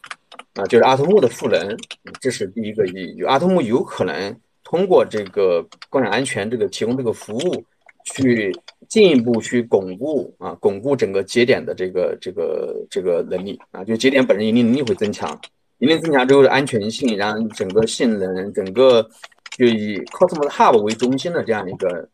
[0.54, 1.76] 啊，就是阿童木的赋能，
[2.18, 7.62] 这是第一个意义，就阿童木有可能通过这个共享安全这个提供这个服务
[8.04, 8.52] 去。
[8.88, 15.30] 进一步去巩固啊，巩固整个节点的这个这个这个能力啊，就节点本身盈利能力会增强，
[15.78, 19.08] 盈利增强之后的安全性，然后整个性能，整个
[19.56, 22.08] 就以 Cosmos Hub 为中心的这样一个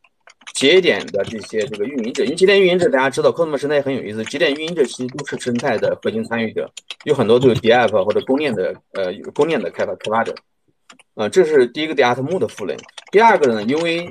[0.52, 6.70] 节点的这些这个运营者，因为节点运营者大家知道，Cosmos 生态很有意思，节点运营者其实都是生态的核心参与者，
[7.04, 10.34] 有很多都有 DApp 或者公链的呃公链的开发开发者，
[11.14, 12.76] 啊，这是第一个 d a t m 的赋能，
[13.10, 14.06] 第二个呢，因为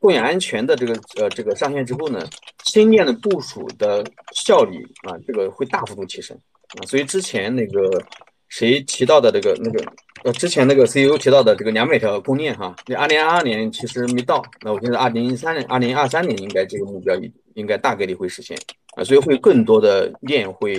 [0.00, 2.26] 共享安全的这个呃这个上线之后呢，
[2.64, 6.34] 新链的部署的效率啊，这个会大幅度提升
[6.78, 6.80] 啊。
[6.86, 8.02] 所以之前那个
[8.48, 9.84] 谁提到的这个那个
[10.24, 17.14] 呃，之前那个 CEO 提到的这个两百条公链哈，那二零二二年其实没到，那我觉得二零一三年、二零二三年应该这个目标
[17.54, 18.58] 应该大概率会实现
[18.96, 19.04] 啊。
[19.04, 20.74] 所以会更多的链会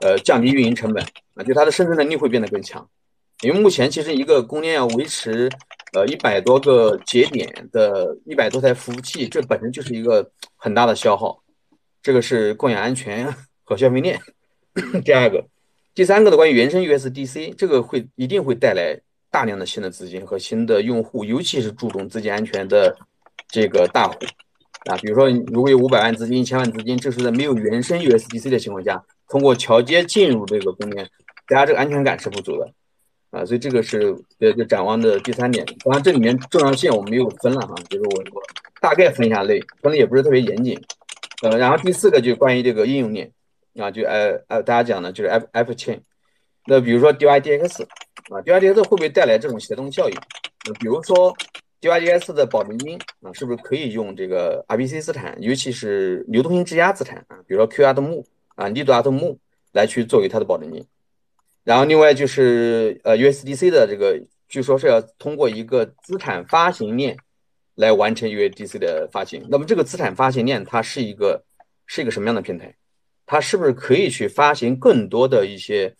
[0.00, 1.02] 呃降低运营成本
[1.34, 2.86] 啊，就它的生存能力会变得更强。
[3.40, 5.48] 因为目前其实一个公链要维持。
[5.92, 11.42] 呃，一百多个节点的一百多台服务器，这本身就是一个很大的消耗。
[12.02, 14.18] 这个是共享安全和消费链。
[15.04, 15.44] 第二个，
[15.94, 18.98] 第三个的关于原生 USDC，这个会一定会带来
[19.30, 22.96] 大量的新的资金和新的用户，尤其是注重资金安全的
[23.48, 24.14] 这个大户
[24.84, 24.96] 啊。
[24.98, 31.04] 比如说，如果有五百万资金、一千万资金，这是在没有原生 USDC 的情况下，通过桥接进入这个公链，
[31.48, 32.72] 大家这个安全感是不足的。
[33.30, 35.64] 啊，所以这个是呃，就展望的第三点。
[35.84, 38.42] 当然，这里面重要性我们没有分了哈，就是我我
[38.80, 40.80] 大概分一下类，分的也不是特别严谨。
[41.42, 43.30] 呃，然后第四个就关于这个应用链
[43.78, 46.00] 啊，就呃呃，大家讲的就是 F F chain。
[46.66, 50.16] 那比如说 DYDX 啊，DYDX 会不会带来这种协同效应？
[50.78, 51.34] 比如说
[51.80, 59.38] DYDX 的保证金啊，是不是可以用这个 RPC 资产，尤其是流动性质押资产啊，比如说 QR 的木啊、力度 R 的木
[59.72, 60.84] 来去作为它的保证金？
[61.62, 64.18] 然后另外就是呃 USDC 的这个，
[64.48, 67.16] 据说是要通过一个资产发行链
[67.74, 69.44] 来完成 USDC 的发行。
[69.48, 71.44] 那么这个资产发行链它是一个
[71.86, 72.74] 是一个什么样的平台？
[73.26, 75.94] 它是不是可以去发行更多的一些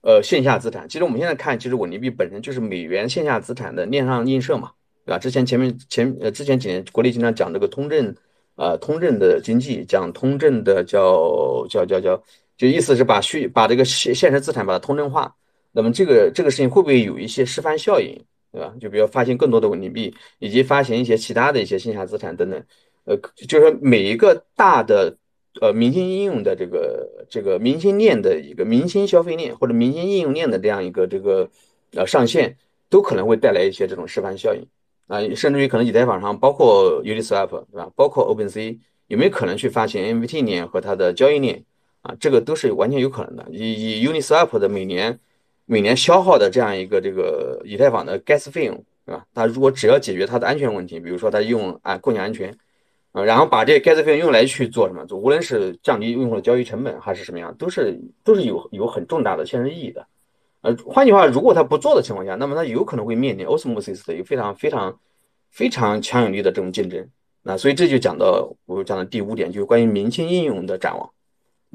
[0.00, 0.88] 呃线下资产？
[0.88, 4.72] 其实我们现在看，其实稳定币本身就是美元线下资产的链上映射嘛，
[5.04, 5.18] 对吧？
[5.18, 8.16] 之前前面前呃之前几年国内经常讲这个通证
[8.56, 12.22] 呃通证的经济，讲通证的叫叫叫叫。
[12.62, 15.34] 就意思是把虚把这个现现实资产把它通证化，
[15.72, 18.16] 那么这个这个事情会不会有一些示范效应，
[18.52, 18.72] 对吧？
[18.80, 22.62] 就比如发行更多的稳定币，以及发行一些其他的一些线下资产等等，
[23.04, 23.16] 呃，
[23.48, 25.16] 就是说每一个大的
[25.60, 31.50] 呃明星应用的这个这个明星链的一个明星消费链或者明星应用链的这样一个这个
[31.96, 32.56] 呃上线，
[32.88, 34.64] 都可能会带来一些这种示范效应
[35.08, 37.90] 啊，甚至于可能以太坊上包括 Uniswap 对吧？
[37.96, 41.64] 包括 OpenSea 有没有可能去发行 MVT 链和它的交易链？
[42.02, 43.46] 啊，这个都是完全有可能的。
[43.50, 45.18] 以以 Uniswap 的每年
[45.64, 49.24] 每年消耗的这样一个这个以太坊的 gas 费用，对吧？
[49.32, 52.56] 它如果只要解决它的安全问题，比如说它用啊共享安全，
[53.12, 55.06] 啊，然后把这 gas 费用用来去做什么？
[55.06, 60.06] 做无论是降低用户的交易成本还是什么样，都是都是有有很重大的现实意义的。
[60.62, 64.98] 呃，换句话，如果它不做的情况下，那么它有可能会面临 Osmosis 的一个非常非常
[65.50, 67.08] 非常强有力的这种竞争
[67.42, 71.08] 那所以这就讲到我讲的第五点，就是关于明星应用的展望。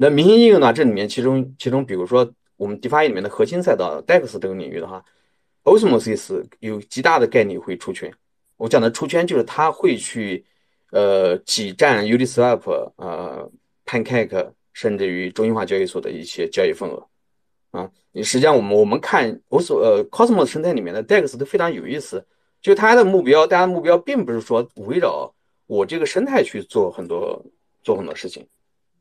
[0.00, 5.04] 那明星应用呢，这里面其中其中比如说我们 DeFi 里面的核心赛道 DEX 这个领域的话
[5.64, 8.08] ，Osmosis 有极大的概率会出圈。
[8.56, 10.44] 我讲的出圈就是它会去
[10.92, 12.60] 呃挤占 Uniswap、
[12.94, 13.50] 呃
[13.84, 17.04] Pancake，甚至于中心化交易所的一些交易份额。
[17.72, 22.24] 啊，你实际上我们我们看我所呃 Cosmos 生态里面的 DEX 都非常有意思，
[22.62, 25.34] 就它的目标，大家目标并不是说围绕
[25.66, 27.44] 我这个生态去做很多
[27.82, 28.46] 做很多事情。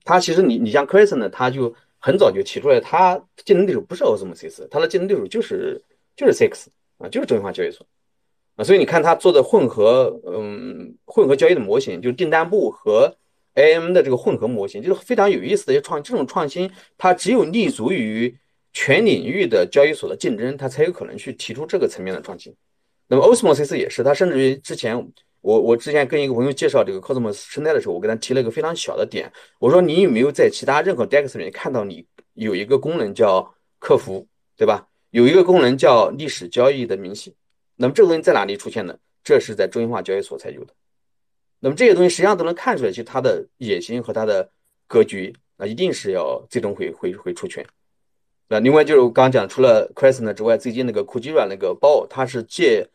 [0.07, 5.81] 它其实你你像 Crescent 呢，他就很早就提出来，他竞争对手不是 Osmosis，他的竞争对手就是
[6.15, 6.67] 就是 Six
[6.97, 7.85] 啊，就是中心化交易所
[8.55, 8.63] 啊。
[8.63, 13.13] 所以你看他做的混合嗯混合交易的模型，就是订单部和
[13.55, 18.37] AM 的这个混合模型，就是非常有意思的一些创这种创新，它只有立足于。
[18.73, 22.53] 全领域的交易所的竞争，它才有可能去提出这个层面的创新。
[23.07, 24.93] 那么 Osmosis 也是，它甚至于之前
[25.47, 34.85] 我我之前跟一个朋友介绍这个 Cosmos 生态的时候，我给他提了一个非常小的点，我说你有没有在其他任何 DEX 里面看到你有一个功能叫客服，对吧？
[35.11, 37.33] 有一个功能叫历史交易的明细。
[37.77, 38.93] 那么这个东西在哪里出现呢？
[39.23, 40.73] 这是在中心化交易所才有的。
[41.61, 44.49] 那么这些东西实际上都能看出来，其实它的野心和它的
[44.85, 47.65] 格局啊，一定是要最终会会会出圈。
[48.49, 52.85] 那另外就是我刚刚讲，除了 Crescent 之外，最近那个 Kujira 那个包，它是借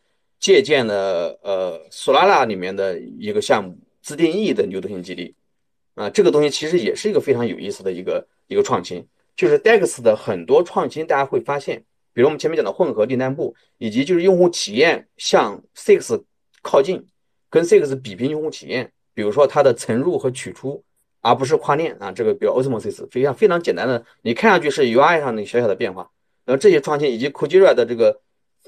[0.42, 5.34] 借鉴了呃 Solana 里面的一个项目自定义的流动性激励
[5.94, 9.06] 啊，这个东西其实也是一个非常有意思的一个一个创新。
[9.36, 16.24] 就是 DEX 的很多创新，大家会发现，比如我们前面讲的混合订单部，以及就是用户体验向 Six
[16.60, 17.06] 靠近，
[17.48, 20.82] 跟 Six 比拼用户体验，比如说它的存入和取出。
[21.24, 26.10] 而不是跨链啊，这个比如 Osmosis 非常非常简单的，你看上去是 UI 上的小小的变化。
[26.44, 28.20] 然后这些创新以及 Kujira 的这个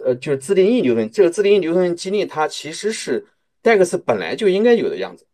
[0.03, 3.27] 呃就是自定义流程，这个自定义流程激励它其实是
[3.63, 5.27] DEX 本来就应该有的样子，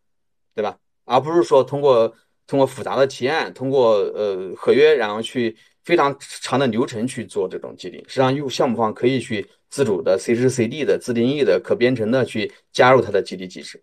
[0.53, 0.77] 对吧？
[1.05, 2.13] 而不是说通过
[2.47, 7.97] 通过复杂的提案，通过呃合约，然后去非常长的流程去做这种激励。
[8.07, 13.81] 实际上，用项目方可以去自主的随时随地的自定义的可编程的去加入它的激励机制。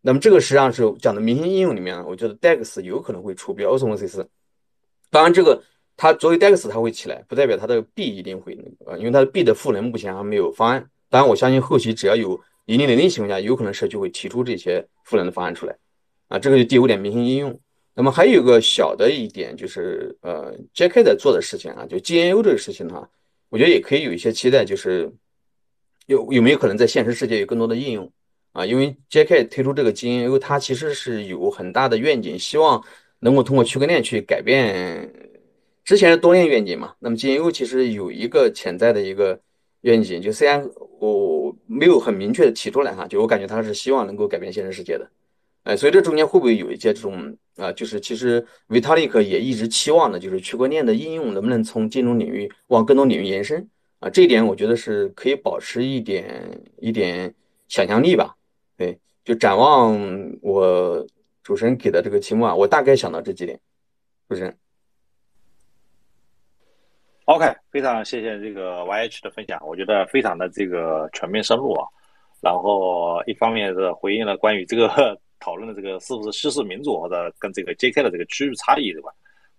[0.00, 4.26] 那么这个实际上是讲的明星应用里面，我觉得 DEX 有可能会出，比如 Osmosis。
[5.10, 5.62] 当然，这个
[5.96, 10.84] 它作为 DEX 它会起来，不代表它的币一定会那个，因为它的币的赋能目前还没有方案。
[11.08, 15.76] 当然，我相信后期只要有一定能力情况下，有可能社区会提出这些赋能的方案出来。
[16.28, 17.60] 啊，这个是第五点明星应用。
[17.94, 23.08] 那么还有一个小的一点就是呃，JK 在做的事情啊，就 GNU 这个事情哈，
[23.48, 25.12] 我觉得也可以有一些期待，就是
[26.06, 28.10] 有有没有可能在现实世界有更多的应用。
[28.52, 29.42] 啊，因为 J.K.
[29.44, 32.80] 推出这个 GNU，它其实是有很大的愿景，希望
[33.18, 35.12] 能够通过区块链去改变
[35.84, 36.94] 之前是多链愿景嘛。
[36.98, 39.38] 那么金优其实有一个潜在的一个
[39.82, 40.68] 愿景，就虽然
[40.98, 45.08] 我没有很明确的提出来哈，就我感觉他是希望能够改变现实世界的。
[45.64, 53.66] 哎，所以这中间会不会有一些这种啊，就是其实 Vitalik 也一直期望的，就是区块链的应用能不能从金融领域往更多领域延伸
[54.00, 54.10] 啊？
[54.10, 57.34] 这一点我觉得是可以保持一点一点
[57.68, 58.36] 想象力吧。
[58.76, 59.98] 对，就展望
[60.42, 61.06] 我
[61.42, 63.58] 主持人给的这个题目啊，我大概想到这几点。
[64.28, 64.54] 主持人
[67.24, 71.86] ，OK，非常谢谢这个 YH 的分享，我觉得非常的这个全面深入啊。
[72.40, 74.88] 然后一方面是回应了关于这个
[75.40, 79.10] 讨论的这个是不是西式民主或者跟这个 JK 的这个区域差异，对吧？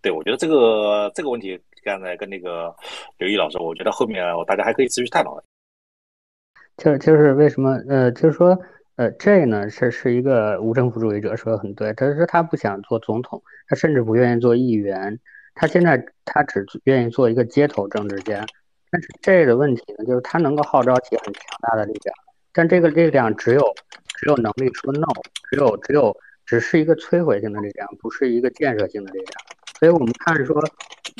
[0.02, 2.76] 对我觉得这个这个问题刚才跟那个
[3.18, 5.42] 刘毅老师，我觉得后面大家还可以持续探讨。
[6.78, 8.58] 就就是为什么呃，就是说。
[8.98, 11.92] 呃，J 呢是是一个无政府主义者，说的很对。
[11.96, 15.20] 他说他不想做总统，他甚至不愿意做议员，
[15.56, 18.46] 他现在他只愿意做一个街头政治家。
[18.92, 22.16] 但是这个问题呢，就是他能够号召起很强大的力量，
[22.54, 23.74] 但这个力量只有
[24.20, 25.08] 只有能力说 no，
[25.50, 26.16] 只有只有
[26.46, 29.32] 只是一个摧毁性的力量，不是一个建设性的力量。
[29.80, 30.56] 所以我们看说，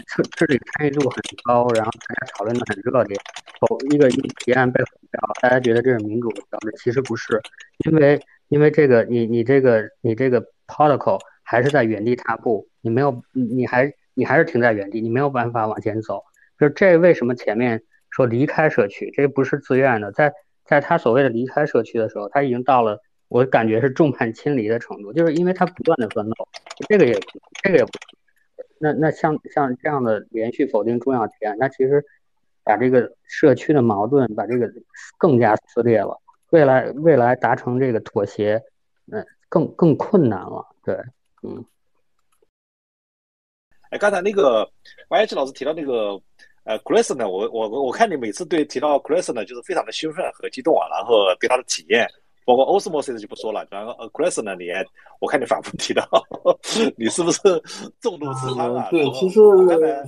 [0.08, 3.18] 这这里参与度很高，然后大家讨论的很热烈，
[3.60, 7.42] 否一个一提案被否掉，大家觉得这是民主的标志，其实不是。
[7.86, 16.24] 因为因为这个你你这个你这个 protocol 还是在原地踏步，你没有你你还你还是停在原地，你没有办法往前走。
[16.58, 20.34] 就这为什么前面说离开社区，这不是自愿的，在
[20.66, 26.48] 在他所谓的离开社区的时候，他已经到了我感觉是众叛亲离的程度，就是因为他不断的奋斗
[26.88, 27.20] 这个也
[27.62, 27.92] 这个也不
[28.80, 32.04] 那那像像这样的连续否定重要提案，那其实
[32.64, 34.72] 把这个社区的矛盾把这个
[35.18, 36.20] 更加撕裂了。
[36.52, 38.64] 未来未来达成这个妥协，
[39.12, 40.66] 嗯，更更困难了。
[40.84, 40.96] 对，
[41.44, 41.66] 嗯。
[43.96, 44.70] 哎，刚才那个
[45.10, 46.20] YH 老师提到那个
[46.66, 52.06] 呃 c r i s 呢，我我我看你每次对提到 c r i s 呢，就是非常的兴奋和激动啊，然后对他的体验，
[52.46, 54.86] 包括 Osmosis 就不说了，然后 Crescent 呢，你还
[55.22, 56.06] 我看你反复提到，
[56.98, 57.40] 你是不是
[58.02, 58.90] 重度持仓啊？
[58.92, 59.40] 对，其实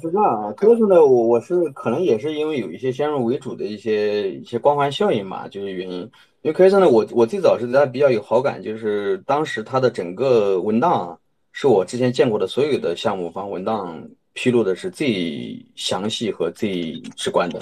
[0.01, 6.01] 是这样啊，Crescent 呢，我我是可能也是因为有一些先入为主的一些一些光环效应嘛，就是原因。
[6.41, 11.17] 因为 Crescent 呢，我我最早是对他比较有好感，就是当时他的整个文档啊，
[11.59, 17.59] 是我之前见过的所有的项目方文档披露的是最详细和最直观的。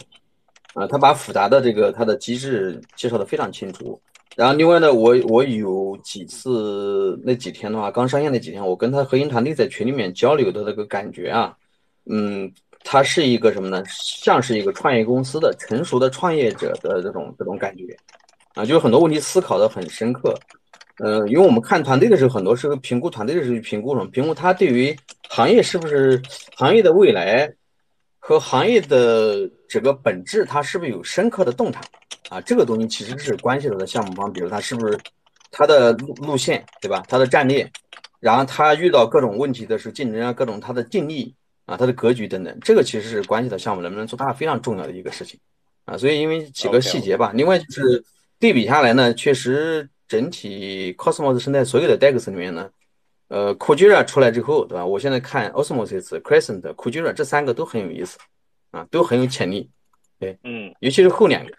[0.74, 3.98] 啊，他把复杂的这个它的机制介绍的非常清楚。
[4.36, 11.56] 然后另外呢，我我有几次那几天的话，刚上线那几天，我跟他核心团队在群里面交流的那个感觉啊，
[12.08, 12.52] 嗯，
[12.84, 13.82] 他是一个什么呢？
[13.88, 17.96] 像是一个创业公司的成熟的创业者的这种这种感觉，
[18.56, 20.38] 啊，就是很多问题思考的很深刻。
[21.04, 24.10] 嗯，因为我们看团队的时候，很多时候评估团队的时候评估什么？
[24.12, 24.96] 评估他对于
[25.30, 26.22] 行业是不是
[26.56, 27.52] 行业的未来。
[28.28, 31.80] 和行业的整个本质，它是不是有深刻的洞察
[32.28, 32.42] 啊？
[32.42, 34.98] 这个东西其实是关系到的项目方，比如他是不是
[35.52, 37.06] 他的路路线，对吧？
[37.08, 37.72] 他的战略，
[38.20, 41.36] 然后他遇到各种问题的时候，竞争啊，各种他的定力
[41.68, 45.40] 啊，他的格局等等，这个其实是关系到项目能不能做大非常重要的一个事情
[45.86, 45.96] 啊。
[45.96, 48.04] 所以因为几个细节吧，另外就是
[48.40, 52.70] 对比下来呢，确实整体 Cosmos 生态所有的 DEX 里面呢。
[53.28, 54.86] 呃 k u j i r a 出来之后，对吧？
[54.86, 58.20] 我现在看 Osmosis、Crescent、k u j i r a 这三个都很有意思，
[58.70, 59.68] 啊，都很有潜力。
[60.20, 61.52] 对，嗯，尤其是后两个。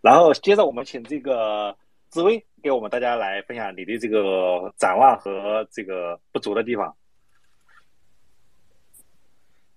[0.00, 1.76] 然后接着我们请这个
[2.10, 6.94] 紫薇给我们大家来分享你的这个展望和这个不足的地方。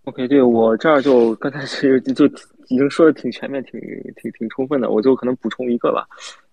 [0.04, 2.28] OK，对我这儿就刚才 其实就
[2.68, 3.82] 已经说的挺全面、挺
[4.16, 6.08] 挺挺充分的，我就可能补充一个吧。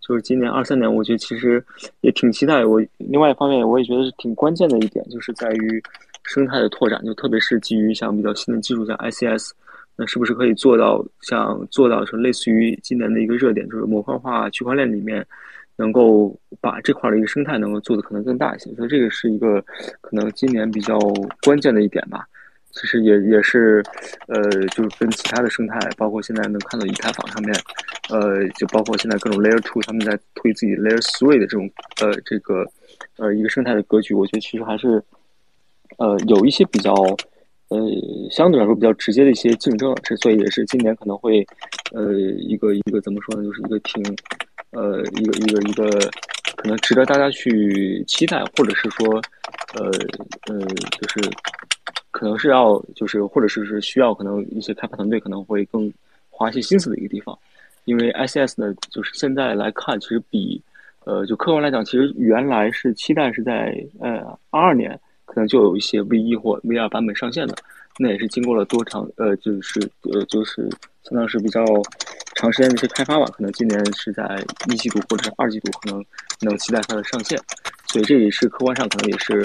[0.06, 1.64] 就是今年二三年，我觉得其实
[2.02, 2.62] 也挺期待。
[2.64, 5.82] 我另外一方面，我也觉得是挺关键的一点，就是在于
[6.24, 9.52] 生态的拓展，就特别是基于像比较新的技术，像 ICS，
[9.96, 15.26] 那是不是可以做到像做到说类似于今年的一个热点，就是模块化区块链里面，
[15.76, 18.70] 能够把这块的一个生态能够做的可能更大一些。
[18.74, 19.64] 所以这个是一个
[20.02, 20.98] 可能今年比较
[21.42, 22.26] 关键的一点吧。
[22.74, 23.82] 其实也也是，
[24.26, 27.54] 呃，就是跟其他的生态，包括现在能看到以太坊上面，
[28.10, 31.70] 呃，就包括现在各种 Layer Two 他们在推自己 Layer Three 的这种，
[32.02, 32.66] 呃，这个，
[33.18, 35.00] 呃，一个生态的格局，我觉得其实还是，
[35.98, 36.92] 呃，有一些比较，
[37.68, 37.78] 呃，
[38.30, 41.46] 相对来说比较直接的一些竞争，这所以也是今年可能会，
[41.92, 44.02] 呃，一个一个怎么说呢，就是一个挺，
[44.72, 45.88] 呃，一个一个一个，
[46.56, 49.22] 可能值得大家去期待，或者是说，
[49.74, 49.86] 呃，
[50.48, 50.58] 呃，
[50.90, 51.30] 就是。
[52.14, 55.92] 可能是要就是，或者是是需要，可能一些开发团队可能会更
[56.30, 57.36] 花一些心思的一个地方，
[57.86, 60.62] 因为 ICS 呢，就是现在来看，其实比
[61.04, 64.18] 呃，就客观来讲，其实原来是期待是在呃
[64.50, 67.54] 二二年，可能就有一些 V 一或 V 二版本上线的，
[67.98, 70.68] 那也是经过了多长呃，就是呃，就是
[71.02, 71.64] 相当是比较
[72.34, 74.22] 长时间的一些开发吧，可能今年是在
[74.68, 76.04] 一季度或者是二季度，可能
[76.40, 77.38] 能期待它的上线。
[77.86, 79.40] 所以这也是客观上可能也是，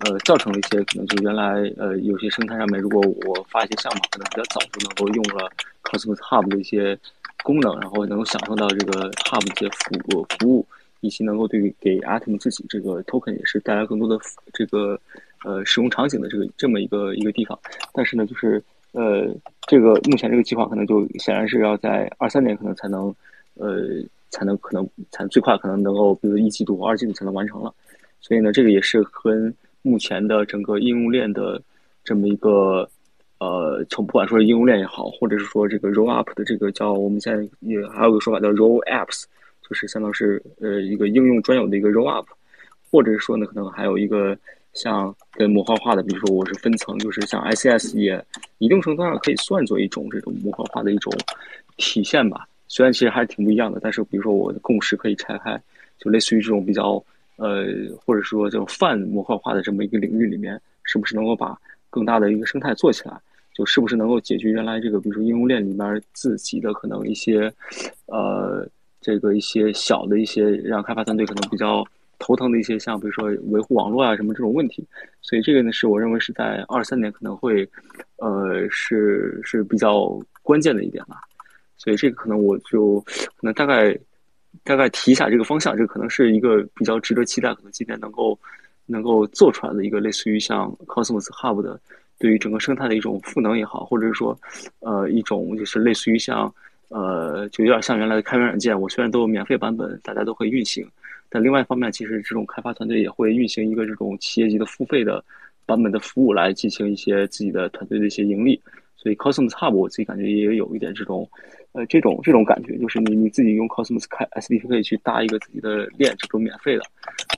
[0.00, 5.50] 呃，造成了一些可能就原来呃有些生态上面，如果我发一些项目，可能比较早就能够用了
[5.84, 6.98] Cosmos Hub 的一些
[7.42, 10.66] 功能，然后能够享受到这个 Hub 的一些服务服务，
[11.00, 14.18] 以及能够对于给 Atom 自己这个 Token 也是带来更多的
[14.52, 15.00] 这个
[15.44, 17.58] 呃使用场景的这个这么一个一个地方。
[17.92, 19.28] 但是呢，就是呃
[19.68, 23.14] 这个目前这个计划可能就显然是要在二三年可能才能
[23.54, 27.72] 呃才能可能才最快可能能够比如一季度二季度才能完成了。
[28.20, 31.60] 所以呢，这个也是跟目前的整个应用链的
[32.02, 32.88] 这么一个
[33.38, 39.24] 呃，从不管说是应用链也好，或者是说这个 roll up 的这个叫我们现在也还有个说法叫 roll apps，
[39.68, 42.26] 就是相当是呃一个应用专有的一个 roll up，
[42.90, 44.34] 或者是说呢，可能还有一个
[44.74, 48.22] 像跟模块化的，比如说我是分层，就是像 ICS 也
[48.58, 51.12] 一定程度上可以算作一种这种模块化的一种
[51.76, 52.46] 体现吧。
[52.68, 55.60] 虽然其实还是挺不一样的，但是比如说我的共识可以拆开，
[55.98, 57.02] 就类似于这种比较。
[57.36, 57.66] 呃，
[57.98, 61.58] 或者说这种泛模块化的这么一个领域里面，是不是能够把
[61.90, 63.20] 更大的一个生态做起来？
[63.52, 67.52] 就是不是能够解决原来这个，比如说应用链里面自己的可能一些，
[68.06, 68.64] 呃，
[69.00, 71.84] 这个一些小的一些让开发团队可能比较
[72.18, 74.86] 头疼的一些，像比如说维护网络啊什么这种问题。
[75.20, 77.68] 所以这个呢，是我认为是在二三年可能会，
[78.16, 81.20] 呃，是是比较关键的一点吧。
[81.76, 83.98] 所以这个可能我就可能大概。
[84.62, 88.38] 大概提一下这个方向，这个可能是一个比较值得期待，可能今年能够
[88.86, 91.78] 能够做出来的一个类似于像 Cosmos Hub 的，
[92.20, 94.38] 对于整个生态的一种赋能也好，或者是说，
[94.78, 96.54] 呃，一种就是类似于像
[96.88, 100.88] 呃，就有点像原来的开源软件，我虽然都有免费版本，大家都会运行，
[101.34, 105.22] 但另外一方面，其实这种开发团队也会运行一个这种企业级的付费的
[105.66, 108.62] 版本的服务来进行一些自己的团队的一些盈利，
[108.96, 111.28] 所以 Cosmos Hub 我自己感觉也有一点这种。
[111.76, 116.82] 呃，这种这种感觉就是你你自己用 Cosmos 开 SDK 去搭一个自己的链，这种免费的。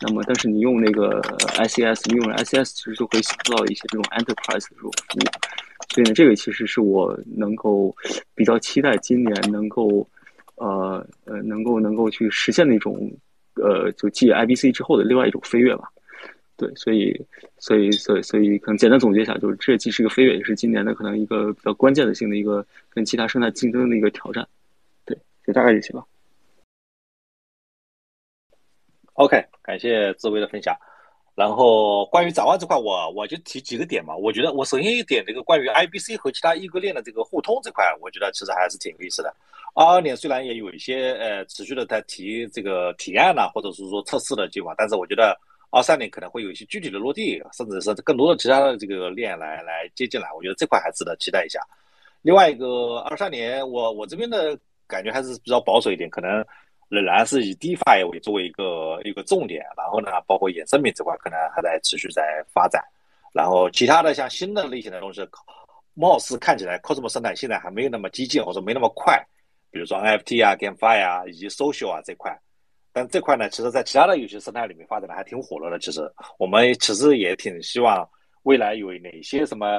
[0.02, 1.22] 那么，但是你用那个
[1.56, 5.24] SES，你用 SES 其实就可以享受到一些这种 Enterprise 的这种服务。
[5.88, 7.96] 所以呢，这个其实是我能够
[8.34, 10.06] 比较期待今年能够
[10.56, 13.10] 呃呃能够能够去实现的一种
[13.56, 15.90] 呃就继 IBC 之后的另外一种飞跃吧。
[16.58, 17.14] 对，所以，
[17.58, 24.48] 所以，所以，所以，可能简单总结一下，就是这既是一个飞跃，也是今年的可能一个比较关键的性的一个跟其他生态竞争的一个挑战。
[25.04, 25.14] 对，
[25.46, 26.02] 就大概这些吧。
[29.12, 30.74] OK，感谢志威的分享。
[31.36, 34.16] 然后关于展望这块，我我就提几个点嘛。
[34.16, 39.32] 我觉得我首先一点，这个关于 IBC 和其他异构链的这个互通这块，我觉得其实还是挺有意思的。
[39.74, 45.38] 二二年虽然也有一些呃持续的在提这个提案呐，或者是说测试的计划，但是我觉得。
[45.70, 51.60] 二三年可能会有一些具体的落地，甚至是更多的其他的这个链来来接进来，我觉得这块还值得期待一下。
[52.22, 54.56] 另外一个二三年，我我这边的
[54.86, 56.42] 感觉还是比较保守一点，可能
[56.88, 62.82] 仍然是以 DeFi 为作为一个一个重点，然后呢，包括衍生品这块可能还在持续在发展，
[63.32, 65.26] 然后其他的像新的类型的东西，
[65.94, 69.20] 貌似看起来 Cosmos 生态现在还没有那么激进或者没那么快，
[69.70, 72.38] 比如说 NFT 啊、GameFi 啊以及 Social 啊这块。
[72.92, 75.78] 但这块呢，其实，在其他的游戏生态里面发展的还挺火热的。
[75.78, 76.00] 其实，
[76.38, 78.08] 我们其实也挺希望
[78.44, 79.78] 未来有哪些什么，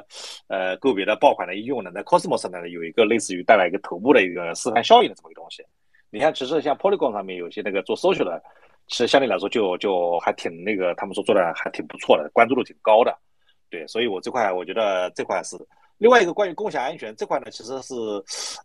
[0.50, 5.66] 呃，个别的爆款的应用呢，在 Cosmos 生态里有一个类似于带来一个头部的一个示范效应的这么一个东西。
[6.10, 8.42] 你看，其实像 Polygon 上面有些那个做 social 的，
[8.88, 13.16] 其实相对来说就就还挺那个，他们说做的还挺不错的，关注度挺高的。
[13.70, 15.58] 对，所以我这块我觉得这块是
[15.98, 17.94] 另外一个关于共享安全这块呢，其实是，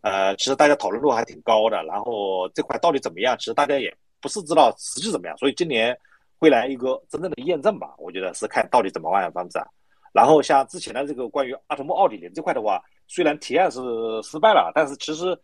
[0.01, 1.83] 呃，其实大家讨论度还挺高的。
[1.83, 3.93] 然后这块到底怎么样，其实大家也。
[4.23, 5.93] 不是知道实际怎么样，所以今年
[6.39, 7.93] 会来一个真正的验证吧。
[7.97, 9.67] 我觉得是看到底怎么往下发展。
[10.13, 13.81] 然后像之前的这个关于阿童木奥迪林这块的话，虽然提案是
[14.23, 15.37] 失败了，但是其实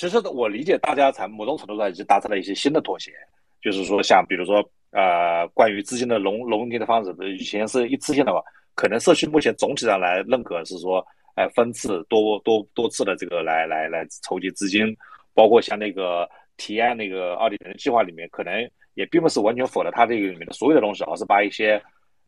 [0.00, 3.12] 其实我理解大家在某种程度上已经达成了一些新的妥协。
[3.60, 4.56] 就是说，像比如说
[4.92, 8.42] 呃，关于资金的融融进的方式，以前是一次性的话，
[8.74, 14.96] 可能社区目前总体上来认可是说，哎，分次多多多次的这个来来来筹集资金，
[15.34, 16.28] 包括像那个。
[16.56, 21.82] 提案那个二点零计划里面，可能也并不是完全否了它这个里面的所有的东西，而是把一些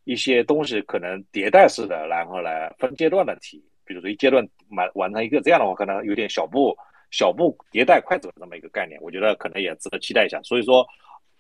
[0.05, 3.63] 一些东西可能迭代式的，然后来分阶段的提。
[3.85, 6.75] 比如说一阶段完完成一个这样的话，可能有点小步
[7.13, 10.43] 小步迭代快走的这么一个概念，我觉得可能也值得期待一下。
[10.43, 10.85] 所以说，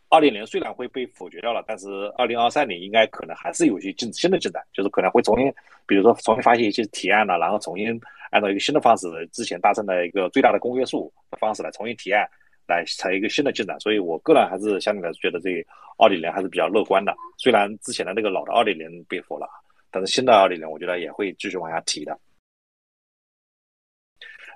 [0.09, 5.53] 二点零虽然会被否决掉了，但是二零二三年应该可能还是有一些进新的进展，就是可能会重新，
[5.85, 8.01] 比如说重新发现一些提案了，然后重新
[8.31, 12.25] 按照一个新的方式，之前达成的一个最大的公约数的方式来重新提案。
[12.68, 15.68] 来采一个新的进展，所以我个人还是相对来说觉得这个
[15.99, 17.12] 二点零还是比较乐观的。
[17.37, 19.49] 虽然之前的那个老的二点零被否了，
[19.91, 22.16] 但是新的二点零我觉得也会继续往下提的。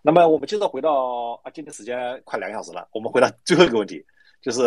[0.07, 4.01] 那么我们接着回到啊，今天时间快两个小时了，我们回到最后一个问题，
[4.41, 4.63] 就是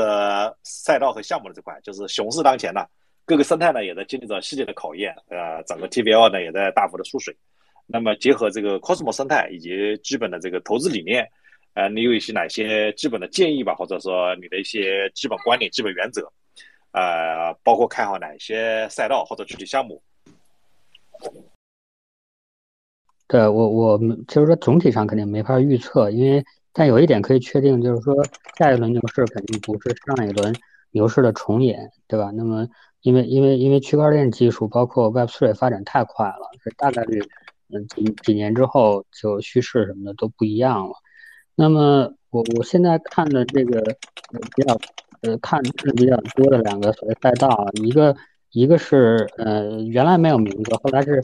[0.63, 2.85] 赛道和项目的这块，就是熊市当前呢，
[3.23, 7.33] 各个生态呢也在经历着细节的考验，呃，整个 TVL 呢也在大幅的缩水。
[7.85, 11.25] 那么结合这个 Cosmo 生态以及基本的这个投资理念。
[11.73, 16.29] 呃，你有一些哪些基本的建议吧，或者说你的一些基本观点、基本原则，
[16.91, 20.03] 呃，包括看好哪些赛道或者具体项目？
[23.29, 28.15] 对我，我们就是说总体上肯定没法预测，因为但有一点可以确定，就是说
[28.57, 30.53] 下一轮牛市肯定不是上一轮
[30.89, 32.31] 牛市的重演，对吧？
[32.33, 32.67] 那么
[33.01, 37.21] 因为因为因为区块链技术包括 Web3 发展太快了，大概率
[37.71, 40.95] 嗯几几年之后就趋势什么的都不一样了。
[41.53, 43.79] 那么我我现在看的这个
[44.55, 44.75] 比较
[45.21, 48.15] 呃看的比较多的两个所谓赛道啊，一个
[48.51, 51.21] 一个是呃原来没有名字，后来是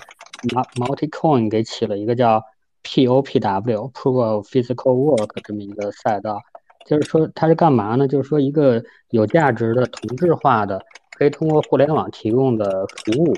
[0.75, 2.43] Multicoin 给起了一个叫
[2.83, 6.41] POPW Proof of Physical Work 这么一个赛道，
[6.85, 8.07] 就是说它是干嘛呢？
[8.07, 10.83] 就是说一个有价值的同质化的
[11.17, 13.33] 可以通过互联网提供的服务，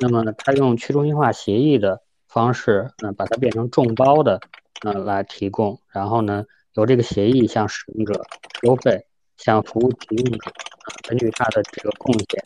[0.00, 4.40] 那么呢它用去中心化协议的方式，嗯，把它变成众包的。
[4.82, 8.18] 嗯，来提供，然后呢，由这个协议向使用者
[8.62, 9.04] 收费，
[9.36, 10.50] 向服务提供者
[11.06, 12.42] 根据他的这个贡献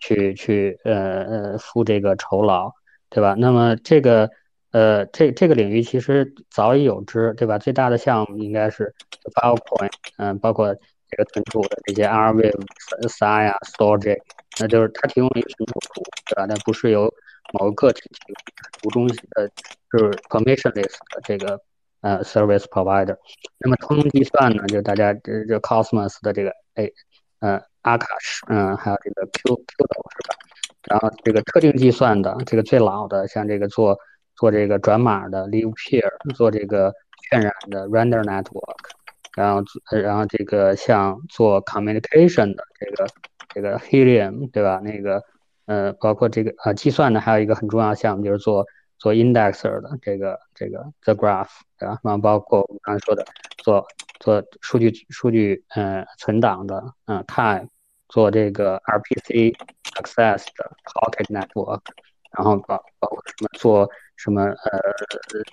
[0.00, 2.72] 去去呃呃付这个酬劳，
[3.10, 3.34] 对吧？
[3.38, 4.30] 那么这个
[4.72, 7.58] 呃这这个领域其实早已有之，对吧？
[7.58, 8.94] 最大的项目应该是
[9.34, 10.74] f i l e p o i n t 嗯，包括
[11.08, 12.52] 这个存储的这些 Rive、
[13.08, 14.18] S I 呀、Storage，
[14.60, 16.46] 那就是它提供了一个存储，对吧？
[16.48, 17.12] 但不是由
[17.52, 18.44] 某个个体提供，
[18.82, 19.48] 图中呃
[19.92, 21.60] 就是 permissionless 的这个。
[22.00, 23.16] 呃，service provider，
[23.58, 24.64] 那么通用计算呢？
[24.68, 26.92] 就大家这这 Cosmos 的这个 A，
[27.40, 27.60] 呃
[27.96, 30.36] ，Akash，嗯，还有这个 qq 是吧？
[30.88, 33.98] 然后这个特定计算的这个最老的，像这个做
[34.36, 36.92] 做这个转码的 Livepeer，做这个
[37.30, 38.76] 渲染的 Render Network，
[39.36, 43.06] 然后然后这个像做 communication 的这个
[43.48, 44.80] 这个 Helium 对吧？
[44.82, 45.22] 那个
[45.66, 48.64] 呃，包括这个呃计算的还有一个很重要项目就是做
[48.98, 51.98] 做 indexer 的这个这个 The Graph 对吧？
[52.02, 53.24] 然后包括我们刚才说的
[53.58, 53.86] 做
[54.20, 57.68] 做数据数据呃存档的嗯 Time
[58.08, 59.54] 做这个 RPC
[60.00, 61.80] Access 的 Pocket Network，
[62.36, 64.80] 然后包包括什么做什么呃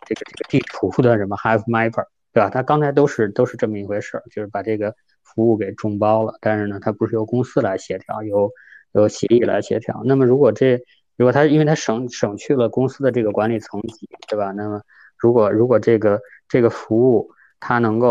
[0.05, 2.05] 这个这个地图的什么 Hive Mapper。
[2.35, 2.49] 对吧？
[2.49, 4.93] 他刚才都是都是这么一回事，就是把这个
[5.23, 6.37] 服务给众包了。
[6.41, 8.51] 但是呢，它不是由公司来协调，由
[8.91, 10.01] 由协议来协调。
[10.03, 10.77] 那么如果这
[11.15, 14.51] 如果它因为它省省去了公司的这个管理层级，对吧？
[14.51, 14.81] 那么
[15.17, 17.31] 如果如果这个这个服务
[17.61, 18.09] 它能够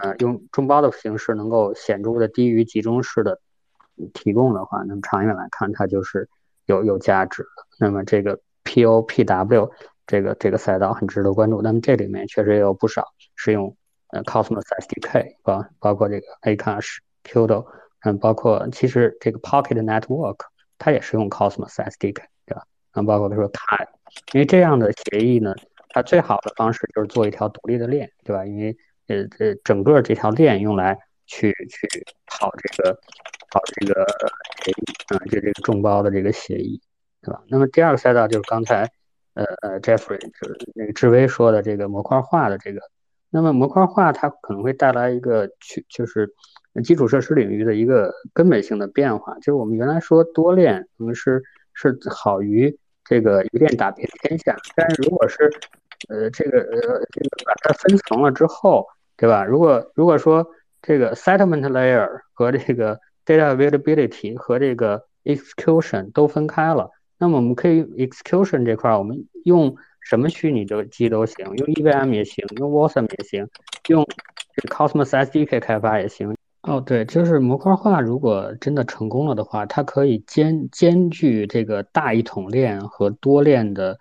[0.00, 3.38] 呃用众包的形式能够显著的低于集中式的
[4.14, 6.28] 提供的话，那么长远来看它就是
[6.66, 7.44] 有有价值。
[7.78, 9.70] 那么这个 POPW。
[10.08, 13.76] 这个这个赛道很值得关注，那么这里面确实也有不少是用
[14.10, 17.66] 呃 Cosmos SDK 包包括这个 Akash、Kudo，
[18.04, 20.36] 嗯，包括其实这个 Pocket Network
[20.78, 22.62] 它也是用 Cosmos SDK，对吧？
[22.92, 23.84] 嗯，包括比如说 Kai，
[24.32, 25.52] 因为这样的协议呢，
[25.88, 28.46] 它最好的方式就是做一条独立的链，对吧？
[28.46, 28.76] 因为
[29.08, 30.96] 呃呃整个这条链用来
[31.26, 31.86] 去去
[32.26, 32.98] 跑这个
[33.50, 34.06] 跑这个
[34.64, 36.80] 协议，嗯，就这个众包的这个协议，
[37.22, 37.42] 对吧？
[37.48, 38.90] 那么第二个赛道就是刚才。
[39.36, 42.80] 呃呃，Jeffrey 就是那个志威说的这个模块化的这个，
[43.28, 46.32] 那么模块化它可能会带来一个去就是
[46.82, 51.42] 基础设施领域的一个根本性的变化，就是我们原来说多链，我们是
[51.74, 52.74] 是好于
[53.04, 55.52] 这个一链打遍天下，但是如果是
[56.08, 56.80] 呃这个呃
[57.12, 58.86] 这个把它分层了之后，
[59.18, 59.44] 对吧？
[59.44, 60.46] 如果如果说
[60.86, 66.88] 这个 settlement layer 和这个 data availability 和这个 execution 都分开了。
[67.18, 73.48] 那么我们可以 execution 这块儿，我们用什么虚拟的机都行，用 EVM 也行，用 Wasm 也行，
[73.88, 74.06] 用
[74.70, 76.36] Cosmos SDK 开发也行。
[76.62, 83.98] 哦，对，就是模块化，如果真的成功了的话，它可以兼兼具这个大一统链和多链的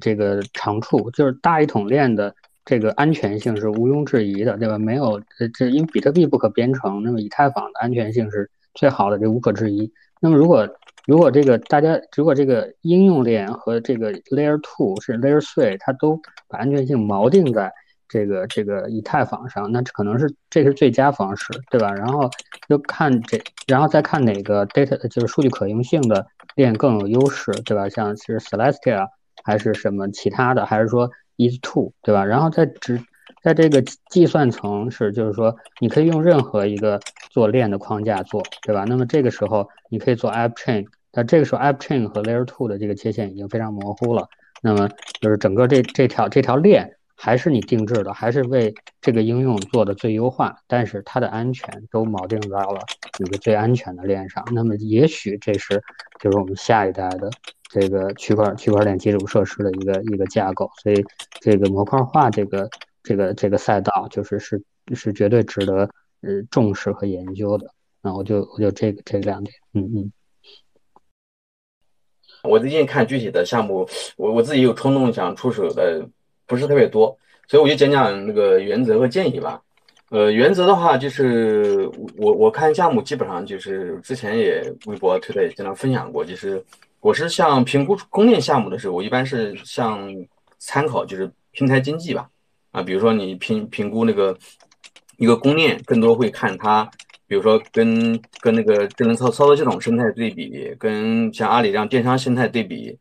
[0.00, 2.34] 这个长处，就是大一统链的
[2.64, 4.78] 这个安全性是毋庸置疑的，对吧？
[4.78, 9.92] 没有，这这因为比特币不可编程，那么以太坊的安全性是最好的，这无可置疑。
[10.20, 10.68] 那么如果
[11.06, 17.72] 如果这个大家，如果这个应用链和这个 Layer Two 是 Layer Three，它都把安全性锚定在
[18.08, 21.92] 这个这个以太坊上，那可能是这是最佳方式，对吧？
[21.92, 22.30] 然后
[22.68, 27.88] 就看这，然后再看哪个 data 就是数据可用性的链更有优势，对吧？
[27.88, 29.08] 像是 Celestia
[29.42, 32.24] 还是什么其他的，还是说 Is Two，对吧？
[32.24, 33.02] 然后在只
[33.42, 38.84] 在这个计算层是，就是说你可以用任何一个做链的框架做，对吧？
[38.86, 44.28] 那么这个时候你可以做 App Chain，那这个时候 App Chain 和 Layer Two 的这个界限已经非常模糊了。
[44.62, 44.88] 那么
[45.20, 52.80] 就是整个这这条这条链还是你定制的，还是为这个应用做的最优化，但是它的安全都锚定到了
[53.18, 54.44] 一个最安全的链上。
[54.52, 55.82] 那么也许这是
[56.20, 57.28] 就是我们下一代的
[57.72, 60.70] 这个区块区块链基础设施的一个一个架构。
[60.82, 61.04] 所以
[61.40, 62.68] 这个模块化这个。
[63.04, 64.62] 这个这个赛道就是是
[64.94, 67.66] 是绝对值得呃重视和研究的，
[68.00, 70.12] 那我就我就这个这两点，嗯嗯。
[72.44, 73.84] 我最近看具体的项目，
[74.16, 76.08] 我我自己有冲动想出手的
[76.46, 77.18] 不是特别多，
[77.48, 79.60] 所以我就讲讲那个原则和建议吧。
[80.10, 86.64] 呃，原则的话就是我我看项目基本上就是之前也微博推特也经常分享过，就是
[87.02, 90.08] 我是像评估公链项目的时候，我一般是像
[90.58, 92.30] 参考就是平台经济吧。
[92.70, 94.38] 啊，比如说你评评估那个
[95.16, 96.88] 一个公链，更多会看它，
[97.26, 102.96] 比如说跟跟那个智能操操作系统生态对比，跟像阿里这样电商生态对比，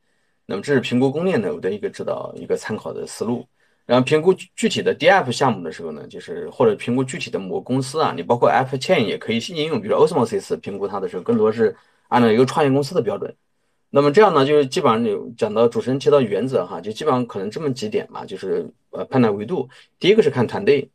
[0.47, 3.45] 那么这是评估公链的我的一个指导一个参考的思路。
[3.85, 11.75] 然后评估具体的 DF 项目的时候呢，就是或者评估具体的某公司啊，你包括 App Chain 也可以应用，比如 Osmosis 评估它的时候，更多是
[12.07, 13.35] 按照一个创业公司的标准。
[13.93, 19.67] 那么这样呢，就是基本上有讲到主持人提到原则哈，就基本上可能这么几点嘛，就是呃判断维度。
[19.99, 20.89] 第一个是看团队，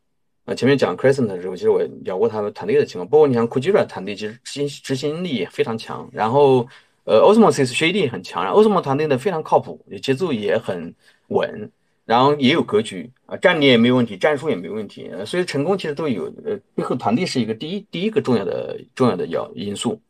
[0.46, 6.66] 啊前面讲 Crescent 的时候，其实我聊过他们团队的情况，包括你像 Kujira 团队，其实执行执行力非常强，然后
[7.04, 10.94] 呃 Osmosis 学习力很强，然后 Osmo 团队呢非常靠谱，节奏也很
[11.28, 11.70] 稳，
[12.06, 20.00] 然后也有格局啊，战略也没有问题，战术也没问题，所以成功其实都有呃背后团队是一个第一第一个重要的重要的要因素。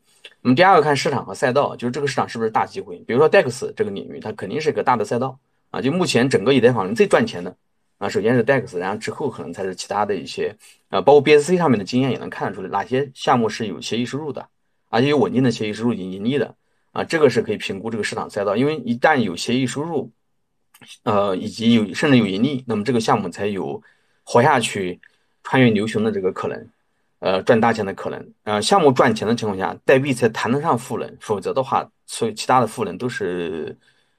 [0.41, 2.97] 我们第二个看市场和赛道，就是这个市场是不是大机会？
[3.07, 5.37] 比如说 DEX 这个领域，它肯定是一个大的赛道
[5.71, 5.81] 啊。
[5.81, 7.55] 就目前整个以太坊最赚钱的
[7.97, 10.55] 啊，首先是 DEX，然后之后可能才是其他的一些
[10.89, 14.47] 啊，包括 BSC 上面的经验也能看得出来，哪些项目是有协议收入的，
[14.89, 16.55] 而且有稳定的协议收入、盈盈利的
[16.91, 18.55] 啊，这个是可以评估这个市场赛道。
[18.55, 20.11] 因为一旦有协议收入，
[21.03, 23.81] 呃，以及有甚至有盈利，那么这个项目才有
[24.23, 24.99] 活下去。
[25.49, 26.67] 穿越牛熊的这个可能，
[27.19, 33.75] 呃，赚大钱的可能，呃，项目赚钱的情况下，代币才谈得上赋能，否则的话，所有其他的赋能都是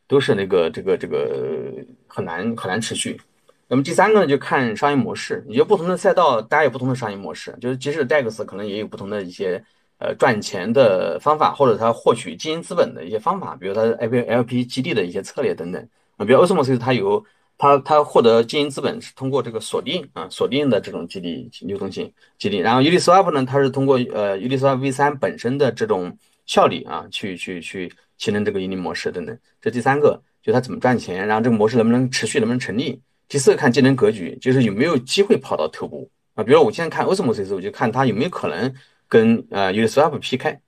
[0.09, 1.73] 都是那个这个这个
[2.09, 3.21] 很难很难持续。
[3.69, 9.63] 那么第三个呢，就看商业模式，你觉得不同的赛道，大家有不同的商业模式，就是即使 DEX 可能也有不同的一些
[9.99, 15.89] 呃赚钱的方法，或者它获取经营资本的一些方法，比如它 LP LP 基地的一些策略等等。
[16.17, 17.25] 啊，比如 Osmos 它有。
[17.59, 29.37] 它它获得经营资本是通过这个锁定啊锁定的这种激励流动性激励，然后 Uniswap 呢，它是通过呃 Uniswap V3 本身的这种效率啊去去去形成这个盈利模式等等。
[29.61, 33.01] 这第三个就它怎么赚钱，然后这个模式能不能持续，能不能成立？
[33.29, 36.45] 第四个看竞争格局，就是有没有机会跑到头部啊？
[36.45, 38.73] 比如我现在看 Osmos，我就看它有没有可能
[39.09, 40.61] 跟呃 Uniswap PK。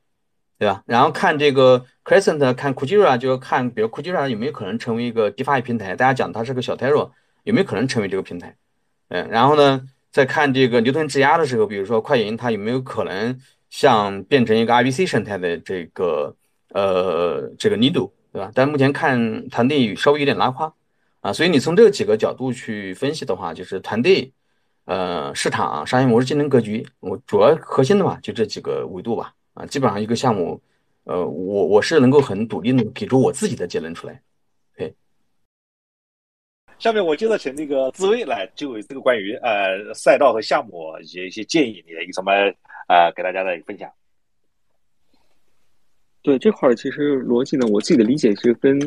[0.61, 0.83] 对吧？
[0.85, 5.97] 然后看这个 Crescent，看 Kujira，就看比如 Kujira 有没有可能成为一个 DeFi 平台？
[5.97, 7.11] 大家讲它是个小 Terra，
[7.45, 8.55] 有没有可能成为这个平台？
[9.09, 9.81] 嗯，然后呢，
[10.13, 13.41] 再看这个牛顿质押的时候，比如说快银，它有没有可能
[13.71, 16.37] 像变成一个 IBC 生态的这个
[16.75, 18.51] 呃这个 Nido，对吧？
[18.55, 20.75] 但目前看团队稍微有点拉胯
[21.23, 24.31] 啊，所以你从这几个角度去分析的话，就是团队、
[24.85, 29.33] 呃市场、商业模式、竞争格局，我主要核心的话就这几个维度吧。
[29.61, 30.59] 啊，基本上一个项目，
[31.05, 34.23] 呃，我我是能够很笃定的给出我自己的结论出来。
[34.75, 34.95] 对，
[36.79, 42.33] 下面我接着请那个紫薇来就这个关于呃赛道和项目以及一些建议，你的一个什么
[42.89, 43.91] 呃给大家的分享。
[46.23, 48.79] 对这块儿其实逻辑呢，我自己的理解是跟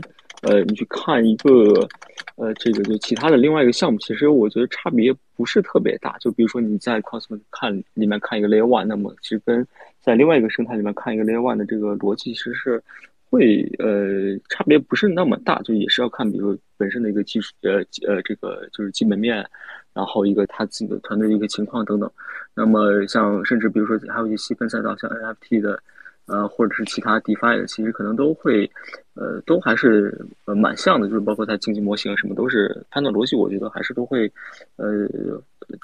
[0.43, 1.87] 呃你去看一个
[2.35, 6.17] 呃这个就其他的另外一个项目，其实我觉得差别不是特别大。
[6.19, 9.65] 就比如说你在 Cosmos 看里面看一个 Layer One，那么其实跟
[10.01, 12.83] 在另外一个生态里面看一个 Layer One 的这个逻辑，其实是
[13.29, 17.77] 会呃差别不是那么大，就也是要看比如本身的一个技术呃
[18.07, 19.45] 呃这个就是基本面，
[19.93, 22.11] 然后一个他自己的团队的一个情况等等。
[22.55, 25.81] 那么像甚至比如说还有一些细分赛道，像 NFT 的
[26.25, 28.69] 呃或者是其他 DeFi 的，其实可能都会
[29.13, 34.31] 呃都还是呃蛮像的，就是包括它经济模型什么都是判断逻辑，我觉得还是都会
[34.77, 35.07] 呃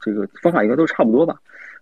[0.03, 1.35] 这个方法应该都差不多吧。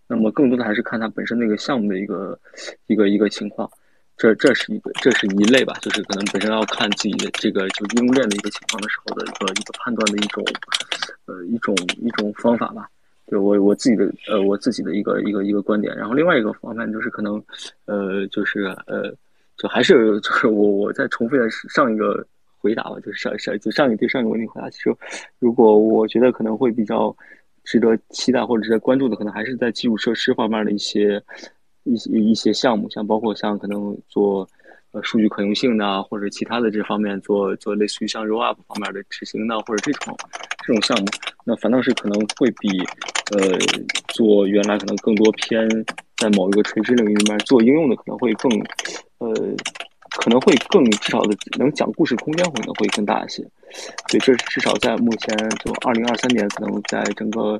[0.07, 2.39] 那么更多的还是看它本身那个项目的一个
[2.87, 3.69] 一个一个情况，
[4.15, 10.43] 这这是一个这是一类吧，就是可能本身要看自己的这个就应用链的一个情况的时候的一个一个判断的一种
[11.25, 12.89] 呃一种一种方法吧，
[13.27, 15.95] 就我我自己的呃我自己的一个一个一个观点。
[15.95, 17.43] 然后另外一个方面就是可能
[17.85, 19.13] 呃就是呃
[19.57, 22.25] 就还是就是我我再重复一下上一个
[22.59, 24.95] 回答吧，就是上上就上一对上一个问题回答，其实
[25.39, 27.15] 如果我觉得可能会比较。
[27.69, 31.21] 值得期待或者值得关注的，可能还是在基础设施方面的一些
[31.83, 34.47] 一些一些项目，像包括像可能做
[34.91, 40.17] 呃数据可用性呢，或者其他的这方面做做类似于像 roll up 方面的执行呢，或者这种
[40.65, 41.05] 这种项目，
[41.45, 42.79] 那反倒是可能会比
[43.31, 43.57] 呃
[44.09, 45.67] 做原来可能更多偏
[46.17, 48.51] 在某一个垂直领域里面做应用的，可能会更
[49.19, 49.55] 呃。
[50.19, 53.43] 可能会更至少的能讲故事空间可能会更大一些，
[54.07, 57.51] 所以这至少在目前就二零二三年，可能在整个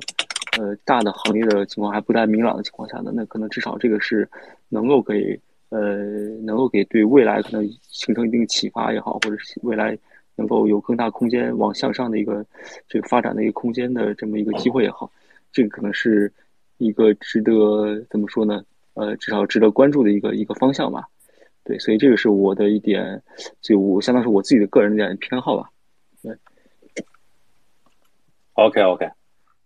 [0.58, 4.28] 呃大的行业的情况还不太明朗的情况下呢，那可能至少这个是
[4.70, 5.38] 能够给
[5.70, 5.96] 呃
[6.42, 9.96] 能够给对未来可能形成一定启发也好，或者是未来
[10.36, 12.44] 能够有更大空间往向上的一个
[12.88, 15.10] 这个发展的一个空间的这么一个机会也好，
[15.52, 16.32] 这个可能是
[16.78, 18.62] 一个值得怎么说呢？
[18.94, 21.06] 呃，至少值得关注的一个一个方向吧。
[21.62, 23.22] 对，所以这个是我的一点，
[23.60, 25.70] 就我相当是我自己的个人的点偏好吧。
[26.22, 26.34] 对
[28.54, 29.08] ，OK OK，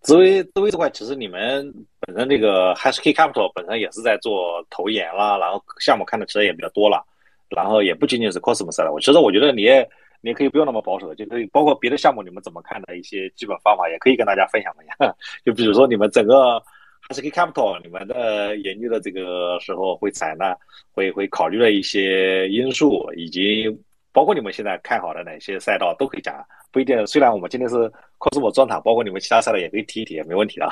[0.01, 1.73] 紫薇紫薇这块，其实你们
[2.07, 7.05] 本身这个 h a s k y Capital 本身也是在做投研啦，然后项目看的其实也比较多了，
[7.49, 8.93] 然后也不仅仅是 Cosmos 了。
[8.93, 9.89] 我其实我觉得你也
[10.21, 15.17] 你可以不用那么保守，就可以包括别的项目，你们怎么看的一些基本方法，也可以跟大家分享分享。
[15.45, 16.63] 就比如说你们整个。
[17.05, 20.57] 还是 K Capital，你们的研究的这个时候会采纳，
[20.93, 23.67] 会会考虑的一些因素，以及
[24.13, 26.35] 包括你们现在看好的哪些赛道都可以讲，
[26.71, 27.07] 不一定。
[27.07, 30.69] 虽然我们今天是 Cosmo 专场，包括你们其他赛道也可以提一提，也没问题的。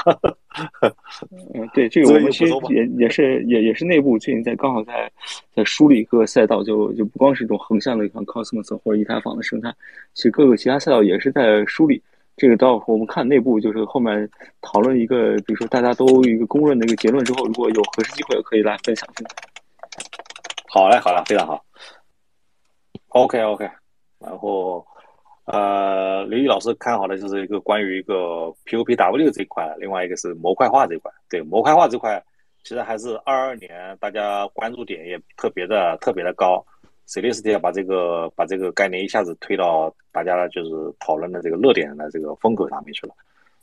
[1.55, 5.11] 嗯，对，这个我们其实也也是也也是内部最近在刚好在
[5.55, 9.73] 在梳理各个赛道，就就不光是这种横向的像 Cosmos 或者以太坊的生态，
[10.15, 12.03] 其实各个其他赛道也是在梳理。
[12.37, 14.27] 这个到我们看内部，就是后面
[14.63, 19.37] 讨论一个，比如说大家都一个公认的一个结论之后，如果有合适机会，可以来分享分享。
[20.69, 21.63] 好嘞，好嘞，非常好。
[23.11, 23.69] OK OK，
[24.19, 24.87] 然后
[25.45, 28.15] 呃，刘毅老师看好的就是一个关于一个
[28.67, 31.11] POPW 这一块，另外一个是模块化这一块。
[31.29, 32.23] 对模块化这块，
[32.63, 36.65] 其实还是二二年大家关注点也特别的特别的高。
[37.05, 43.15] c e l e s t 要把这个把这个概念一下子推到大家就是讨论的这个热点的这个风口上面去了，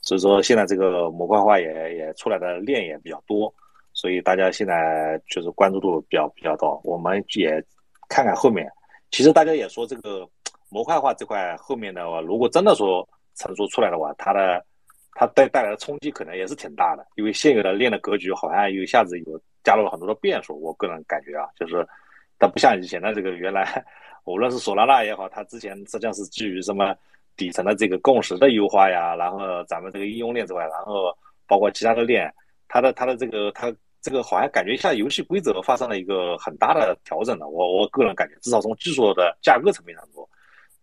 [0.01, 3.53] 所以说现在这个模块化也也出来的链也比较多，
[3.93, 6.81] 所以大家现在就是关注度比较比较高。
[6.83, 7.63] 我们也
[8.09, 8.69] 看看后面，
[9.11, 10.27] 其实大家也说这个
[10.69, 14.63] 模块化这块后面的话，如果真的说成熟出来的话，它的
[15.13, 20.59] 它带带来的冲击可能也是挺大的，因为现有的链的格局好像又一下子有加入了很多的变数。
[20.61, 21.87] 我个人感觉啊，就是
[22.37, 23.83] 它不像以前的这个原来，
[24.25, 26.95] 无论是索拉纳也好，它之前实际上是基于什么？
[27.37, 32.33] 底层的这个共识的优化呀，然后咱们这个应用链之外，然后包括其他的链，
[32.67, 37.47] 它的它的这个它这个好像感觉一下游戏规则发生了一个很大的调整了。
[37.47, 40.27] 我我个人感觉，至少从技术的架构层面上说，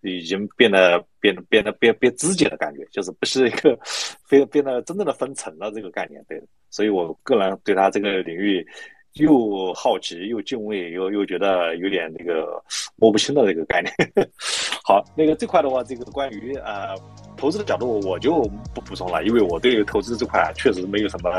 [0.02, 3.78] 已经变得变得变得变变肢解的感觉，就是不是一个
[4.26, 6.24] 非变得真正的分层了这个概念。
[6.28, 8.66] 对，所以我个人对他这个领域。
[9.14, 12.60] 又好奇又敬畏，又又觉得有点那个
[12.96, 13.94] 摸不清的这个概念。
[14.82, 16.94] 好，那个这块的话，这个关于呃
[17.36, 18.42] 投资的角度，我就
[18.74, 21.30] 不补充了，因为我对投资这块确实没有什么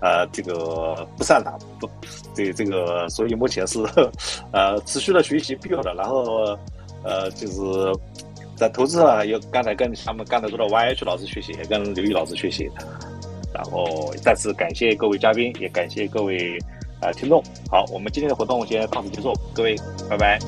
[0.00, 1.90] 呃这个不擅长，不
[2.36, 3.80] 对这个，所以目前是
[4.52, 5.92] 呃持续的学习必要的。
[5.94, 6.56] 然后
[7.02, 7.60] 呃就是
[8.56, 12.70] 在投资上，有刚才跟他们刚才说的 YH 老师学习，也跟刘毅老师学习。
[13.52, 16.58] 然后再次感谢各位嘉宾，也感谢各位。
[17.02, 19.76] 呃，听众好，我们今天的活动先到此结束，各位，
[20.08, 20.38] 拜拜。